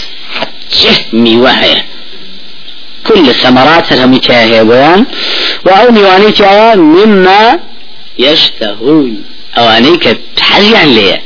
ميوهية 1.14 1.86
كل 3.08 3.30
الثمرات 3.30 3.94
هم 3.94 4.18
تاهي 4.18 4.64
بيان 4.64 5.06
وأو 5.66 5.92
ميواني 5.92 6.32
مما 6.76 7.60
يشتهون. 8.20 9.24
أو 9.58 9.68
أنيك 9.70 10.20
حزيان 10.40 10.88
ليه 10.88 11.22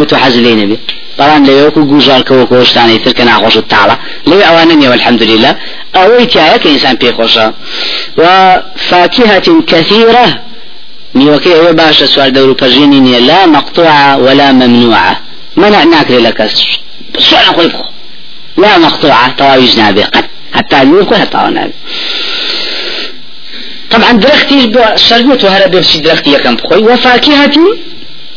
بتو 0.00 0.16
حەز 0.16 0.36
لێ 0.44 0.54
نەبێ 0.60 0.76
بەڵام 1.18 1.42
لەوەکو 1.48 1.80
گوژارکەوە 1.90 2.44
کۆشتانی 2.52 2.98
ترکە 3.04 3.24
ناخۆش 3.30 3.56
تاڵە. 3.72 3.96
لەوێ 4.28 4.44
ئەوانە 4.48 4.74
نیێ 4.80 4.90
الحمدلله 4.98 5.50
ئەوەی 5.96 6.26
تایە 6.32 6.56
کە 6.62 6.68
ئینسان 6.72 6.96
پێخۆشە 7.02 7.46
و 8.20 8.24
فاكهة 8.90 9.46
كثيرة 9.72 10.26
نیوەکەی 11.18 11.54
ئەوێ 11.56 11.72
باشە 11.80 12.06
سوار 12.12 12.30
دەور 12.36 12.48
و 12.50 12.58
پەژینی 12.62 13.00
نییە. 13.06 13.20
لا 13.30 13.46
مقطوعة 13.46 14.16
ولا 14.24 14.52
ممنوعة. 14.52 15.14
منع 15.56 15.82
ناکرێ 15.94 16.20
لە 16.26 16.32
سوار 17.28 17.46
خۆی 17.56 17.68
بخۆ. 17.72 17.86
لا 18.62 18.78
مقطوعة. 18.78 19.34
تواویش 19.38 19.74
نابێ 19.76 20.04
قد 20.14 20.24
حتى 20.56 20.84
لوكو 20.84 21.14
حتى 21.14 21.38
نابێ 21.56 21.72
طبعا 23.90 24.12
درختي 24.12 24.72
شربت 24.96 25.44
وهرب 25.44 25.70
بشي 25.70 25.98
درختي 25.98 26.38
كم 26.38 26.54
بخوي 26.56 26.82
وفاكهة 26.82 27.56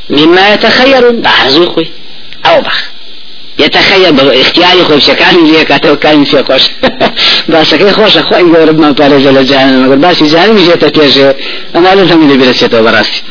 مما 0.10 0.54
يتخير. 0.54 1.12
بعرزو 1.12 1.66
خوي 1.72 1.88
أو 2.45 2.62
بخ. 2.62 2.84
يتخيل 3.60 4.13
باختياري 4.13 4.84
خوي 4.84 5.01
شكاني 5.01 5.51
ليه 5.51 5.63
كاتو 5.63 5.95
كان 5.95 6.23
في 6.23 6.43
خوش. 6.43 6.63
بس 7.49 7.75
كي 7.75 7.91
خوش 7.91 8.17
خوي 8.17 8.39
يقول 8.39 8.77
ما 8.77 8.91
بارز 8.91 9.27
جل 9.27 9.45
جهنم. 9.45 9.86
مگر 9.86 9.95
بس 9.95 10.23
جهنم 10.23 10.58
جيت 10.58 10.86
تيجي 10.86 11.31
أنا 11.75 11.95
لازم 11.95 12.21
اللي 12.21 12.38
برسيته 12.38 12.81
براسي. 12.81 13.21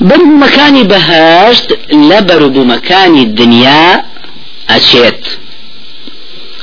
بر 0.00 0.24
مكاني 0.24 0.82
بهشت 0.82 1.78
لبر 1.92 2.46
بمكان 2.46 3.18
الدنيا 3.18 4.04
أشيت. 4.70 5.26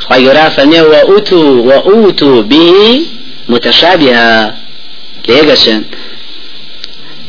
خيرا 0.09 0.49
فني 0.49 0.81
وأوتوا 0.81 1.61
وأوتوا 1.67 2.41
به 2.41 3.05
متشابها. 3.49 4.63
ليقشن 5.27 5.83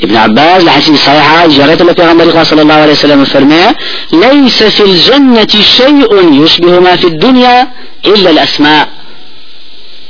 ابن 0.02 0.16
عباس 0.16 0.64
لحسين 0.64 0.96
صحيحة 0.96 1.46
جريت 1.46 1.82
التي 1.82 2.02
عن 2.02 2.44
صلى 2.44 2.62
الله 2.62 2.74
عليه 2.74 2.92
وسلم 2.92 3.24
فرمى 3.24 3.74
ليس 4.12 4.62
في 4.62 4.82
الجنة 4.82 5.48
شيء 5.76 6.42
يشبه 6.44 6.80
ما 6.80 6.96
في 6.96 7.06
الدنيا 7.06 7.68
إلا 8.06 8.30
الأسماء. 8.30 8.88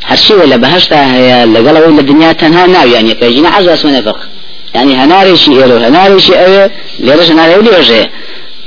هالشيء 0.07 0.37
ولا 0.37 0.57
بهشتا 0.57 1.15
هي 1.15 1.45
لقلا 1.45 1.87
ولا 1.87 2.01
الدنيا 2.01 2.33
تنها 2.33 2.67
ناوي 2.67 2.93
يعني 2.93 3.15
كيجينا 3.15 3.51
حاجة 3.51 3.75
اسمها 3.75 4.01
نفق 4.01 4.19
يعني 4.75 4.95
هناري 4.95 5.37
شيء 5.37 5.65
إلو 5.65 5.77
هناري 5.77 6.21
شيء 6.21 6.47
إلو 6.47 6.71
ليرش 7.01 7.31
هناري 7.31 7.55
ولي 7.59 7.71
وجه 7.71 8.11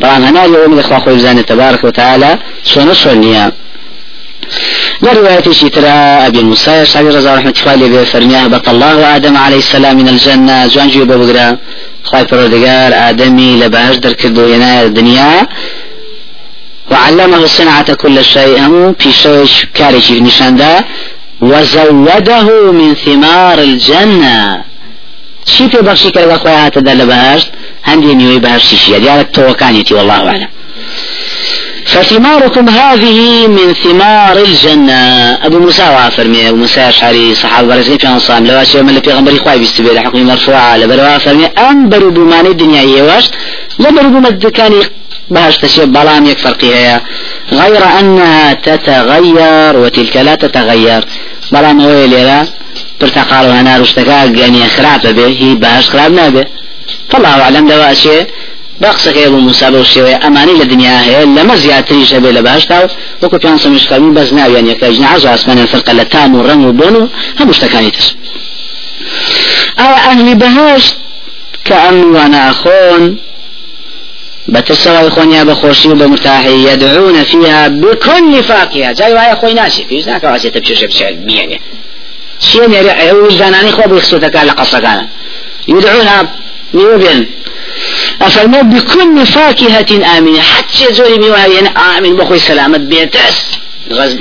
طبعا 0.02 0.18
هناري 0.18 0.54
يوم 0.54 0.74
الإخوة 0.74 1.00
خوي 1.00 1.44
تبارك 1.44 1.84
وتعالى 1.84 2.38
شنو 2.64 2.94
شنو 2.94 3.52
لرواية 5.02 5.52
شترا 5.52 6.28
أبي 6.28 6.42
موسى 6.44 6.86
شعبي 6.86 7.10
رضا 7.10 7.36
رحمة 7.36 7.54
الله 7.68 8.04
فرميها 8.04 8.48
بط 8.48 8.70
الله 8.70 9.16
آدم 9.16 9.38
عليه 9.38 9.58
السلام 9.58 9.98
من 9.98 10.08
الجنة. 10.08 10.68
جوان 10.68 10.90
جيوب 10.90 11.12
بقرا 11.12 11.58
خواهي 12.04 12.26
پروردگار 12.26 12.94
آدمي 13.10 13.56
لباش 13.62 13.96
در 13.96 14.14
كردو 14.14 14.48
ينا 14.48 14.82
الدنيا 14.82 15.48
وعلمه 16.92 17.46
صنعة 17.46 17.94
كل 17.94 18.26
شيء. 18.26 18.60
هم 18.60 18.96
في 19.00 19.12
شيء 19.12 19.46
كاري 19.74 20.20
نشاندا 20.20 20.84
وزوده 21.42 22.72
من 22.72 22.96
ثمار 23.06 23.60
الجنة. 23.60 24.64
شي 25.46 25.70
في 25.70 25.78
بخشي 25.78 26.10
كرغا 26.12 26.38
خويا 26.38 26.66
هاتا 26.66 26.80
دا 26.80 26.94
لباش. 26.94 27.48
هندي 27.86 28.16
نيوي 28.16 28.40
بهاش 28.40 28.64
شيشي 28.70 29.00
ديالك 29.00 29.30
توكانيتي 29.34 29.94
والله 29.94 30.14
أعلم. 30.14 30.48
فثماركم 31.98 32.70
هذه 32.70 33.48
من 33.48 33.74
ثمار 33.74 34.38
الجنة. 34.38 35.34
أبو 35.46 35.60
موسى 35.60 35.82
وافرمي 35.82 36.50
أبو 36.50 36.58
موسى 36.58 36.90
أشعري 36.90 37.36
صحابة 37.36 37.68
برزقين 37.68 37.98
في 37.98 38.08
أنصام 38.08 38.48
لو 38.48 38.62
أشياء 38.62 38.84
من 38.84 39.02
في 39.02 39.12
غنبري 39.12 39.40
خواهي 39.40 39.60
بيستبه 39.60 39.94
لحكم 39.94 40.28
مرفوعة. 40.28 40.78
لبروا 40.78 41.18
فرمي 41.18 41.46
أنبروا 41.46 42.12
بماني 42.12 42.50
الدنيا 42.50 42.82
يواش 42.82 43.26
لبروا 43.80 44.10
بمدكاني 44.10 44.82
بهاش 45.30 45.58
تشي 45.58 45.86
بلام 45.86 46.26
يك 46.26 46.38
فرقها 46.38 47.02
غير 47.52 47.84
أنها 48.00 48.54
تتغير 48.54 49.78
وتلك 49.78 50.18
لا 50.18 50.36
تتغير. 50.36 51.06
بلام 51.52 51.82
هو 51.82 52.06
ليلة 52.06 52.48
برتقال 53.02 53.48
وهنا 53.48 53.78
رشتكا 53.78 54.26
يعني 54.42 54.68
خراب 54.68 55.16
به. 55.16 55.28
هي 55.28 55.56
بهاش 55.56 55.90
خراب 55.90 56.12
نابه 56.12 56.46
فالله 57.10 57.42
أعلم. 57.42 57.68
دواء 57.68 57.94
شيء 57.94 58.28
بەقسەکە 58.84 59.30
بۆ 59.34 59.40
موسا 59.48 59.68
بە 59.74 59.80
شێوەیە 59.94 60.18
ئەمانی 60.24 60.56
لە 60.62 60.66
دنیا 60.72 60.96
هەیە 61.08 61.24
لەمە 61.36 61.56
زیاتری 61.64 62.06
شەبێ 62.12 62.32
لە 62.38 62.42
باشتا 62.48 62.78
و 62.84 62.88
وەکو 63.22 63.38
پیان 63.42 63.58
سەمیشکارمی 63.64 64.12
بەس 64.18 64.30
ناویان 64.34 64.66
یەکە 64.74 64.88
ژنعاز 64.96 65.26
و 65.26 65.28
ئاسمانیان 65.28 65.68
فەرقە 65.74 65.94
لە 66.00 66.06
تام 66.14 66.36
و 66.36 66.44
ڕەنگ 66.48 66.64
و 66.66 66.74
بۆن 66.80 66.96
و 67.02 67.08
هەموو 67.40 67.54
شتەکانی 67.58 67.92
تر 67.96 68.06
ئەوە 69.80 69.98
ئەهلی 70.06 70.36
بەهشت 70.42 70.96
کە 71.68 71.76
ئەم 71.84 71.98
وانە 72.16 72.40
ئەخۆن 72.48 73.04
بتسوى 74.48 75.08
إخوانيا 75.08 75.44
بخوشي 75.44 75.90
وبمرتاحي 75.90 76.74
يدعون 76.74 77.24
فيها 77.24 77.68
بكل 77.68 78.44
فاكهة 78.44 78.92
جاي 78.92 79.14
وهي 79.14 79.34
أخوي 79.34 79.54
ناشي 79.54 79.84
في 79.84 80.02
زناك 80.02 80.24
واسي 80.24 80.50
تبشر 80.50 80.88
بشر 80.88 81.12
بياني 81.12 81.62
شيء 82.40 82.72
يرى 82.72 83.12
وزاناني 83.12 83.72
خو 83.72 83.90
بيخصوتك 83.90 84.36
على 84.36 84.52
قصة 84.52 84.80
كان 84.80 85.08
يدعونها 85.68 86.34
نيوبين 86.74 87.28
أفرموا 88.22 88.62
بكل 88.62 89.26
فاكهة 89.26 90.18
آمنة. 90.18 90.42
حتى 90.42 90.94
زوري 90.94 91.18
ميوهي 91.18 91.60
آمن 91.98 92.16
بخوي 92.16 92.40
سلامة 92.40 92.78
بيتس 92.78 93.38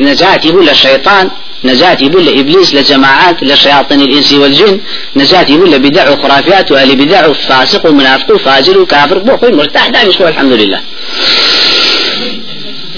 نجاتي 0.01 0.53
بولا 0.53 0.73
الشيطان 0.73 1.31
نجاتي 1.65 2.09
بولا 2.09 2.41
إبليس 2.41 2.75
لجماعات 2.75 3.43
لشياطين 3.43 4.01
الإنس 4.01 4.33
والجن. 4.33 4.81
نجاتي 5.17 5.57
بولا 5.57 5.77
بدع 5.77 6.11
وخرافات 6.11 6.73
وأهل 6.73 6.97
بدع 6.97 7.27
وفاسق 7.27 7.87
ومنافق 7.87 8.35
وفاجر 8.35 8.79
وكافر. 8.79 9.19
بخوي 9.19 9.53
مرتاح 9.53 9.89
دائما 9.89 10.29
الحمد 10.29 10.53
لله. 10.53 10.81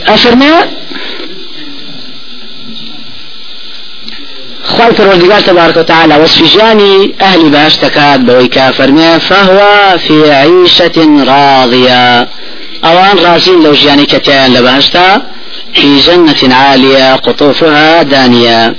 أفرموا 0.06 0.77
خواهي 4.68 4.92
پروردگار 4.92 5.40
تبارك 5.40 5.76
وتعالى 5.76 6.16
وصفجاني 6.16 7.14
أهل 7.20 7.50
باش 7.50 7.76
تكاد 7.76 8.26
بويكا 8.26 8.70
فرمي 8.70 9.20
فهو 9.20 9.98
في 9.98 10.32
عيشة 10.32 11.24
راضية 11.24 12.28
أوان 12.84 13.18
رازين 13.18 13.62
لو 13.62 13.72
جاني 13.72 14.06
كتان 14.06 14.54
لبهشتا 14.54 15.22
في 15.74 15.98
جنة 15.98 16.54
عالية 16.54 17.14
قطوفها 17.14 18.02
دانية 18.02 18.76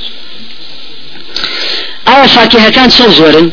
أو 2.08 2.28
فاكهة 2.28 2.70
كان 2.70 2.90
شجر 2.90 3.50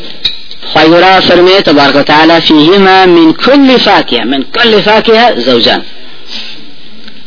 خيرا 0.73 1.19
فرمي 1.19 1.61
تبارك 1.61 1.95
وتعالى 1.95 2.41
فيهما 2.41 3.05
من 3.05 3.33
كل 3.33 3.79
فاكهة 3.79 4.23
من 4.23 4.43
كل 4.43 4.83
فاكهة 4.83 5.39
زوجان. 5.39 5.83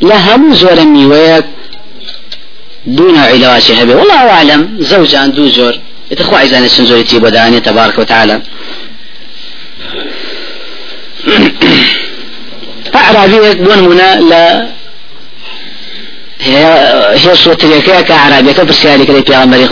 لهم 0.01 0.53
زور 0.53 0.85
ميويك 0.85 1.45
دون 2.85 3.17
علاج 3.17 3.71
هبه. 3.71 3.95
والله 3.95 4.29
أعلم. 4.29 4.77
زوجان 4.79 5.31
دو 5.31 5.47
زور. 5.47 5.73
يتخوى 6.11 6.39
عزان 6.39 6.63
السنزوري 6.63 7.03
تيبو 7.03 7.29
داني 7.29 7.59
تبارك 7.59 7.99
وتعالى. 7.99 8.41
أعرابي 12.95 13.53
دون 13.53 13.79
منا 13.89 14.19
لا. 14.19 14.67
هي 16.41 16.65
هي 17.13 17.35
صوت 17.35 17.65
كأعرابي 18.07 18.53
كبرسيالي 18.53 19.05
كده 19.05 19.21
في 19.21 19.33
غمري 19.35 19.67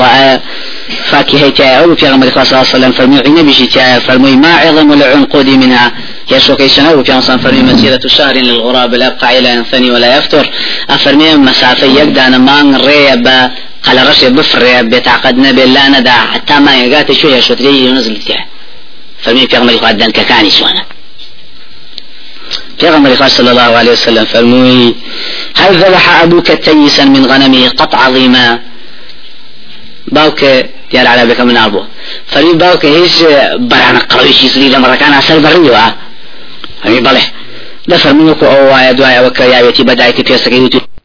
فاكهة 1.11 1.49
تاعه 1.49 1.87
وفي 1.87 2.09
غمري 2.09 2.29
صلى 2.31 2.43
الله 2.43 2.57
عليه 2.57 2.69
وسلم. 2.69 2.91
فرمي 2.91 3.19
عين 3.19 3.47
بشي 3.47 3.65
تاعه 3.67 3.99
فرمي 3.99 4.35
ما 4.35 4.53
عظم 4.53 4.93
العنقود 4.93 5.49
منها. 5.49 5.91
يشوكي 6.31 6.67
سنة 6.69 6.91
وفي 6.93 7.13
أنصان 7.13 7.37
فرمي 7.37 7.61
مسيرة 7.61 8.01
شهر 8.07 8.35
للغراب 8.35 8.93
لا 8.93 9.07
يبقى 9.07 9.39
إلى 9.39 9.49
ينثني 9.49 9.91
ولا 9.91 10.17
يفتر. 10.17 10.49
أفرمي 10.89 11.35
مسافة 11.35 11.87
يقدر 11.87 12.21
أنا 12.21 12.37
ما 12.37 12.77
ريبا 12.77 13.51
قال 13.83 14.09
رشي 14.09 14.29
بفر 14.29 14.81
بيتعقد 14.81 15.37
نبي 15.37 15.65
لا 15.65 15.89
ندع 15.89 16.25
حتى 16.31 16.59
ما 16.59 16.75
يقاتي 16.75 17.13
شوية 17.13 17.39
شوتري 17.39 17.85
ينزل 17.85 18.17
تاعه 18.23 18.45
فرمي 19.23 19.47
في 19.47 19.57
غمري 19.57 19.75
قدان 19.75 20.11
ككاني 20.11 20.49
سوانا 20.49 20.85
في 22.79 23.29
صلى 23.29 23.51
الله 23.51 23.61
عليه 23.61 23.91
وسلم. 23.91 24.25
فرمي 24.25 24.95
هل 25.55 25.75
ذبح 25.75 26.21
أبوك 26.21 26.51
تيسا 26.51 27.05
من 27.05 27.25
غنمه 27.25 27.69
قط 27.69 27.95
عظيما؟ 27.95 28.59
باوك 30.07 30.39
دیار 30.91 31.25
بك 31.25 31.41
من 31.41 31.57
أبو. 31.57 31.83
فرمي 32.27 32.53
باوك 32.53 32.85
هيش 32.85 33.23
برانا 33.57 33.99
قرويش 33.99 34.43
يسري 34.43 34.69
لما 34.69 34.95
كان 34.95 35.13
أسر 35.13 35.39
فرمي 36.83 36.99
بله 36.99 37.21
ده 37.87 37.97
فرمي 37.97 38.31
وكو 38.31 38.45
أو 38.45 38.77
آية 38.77 38.91
دعاية 38.91 39.27
وكا 39.27 39.43
يابيتي 39.43 39.83
بدايتي 39.83 40.23
في 40.77 40.88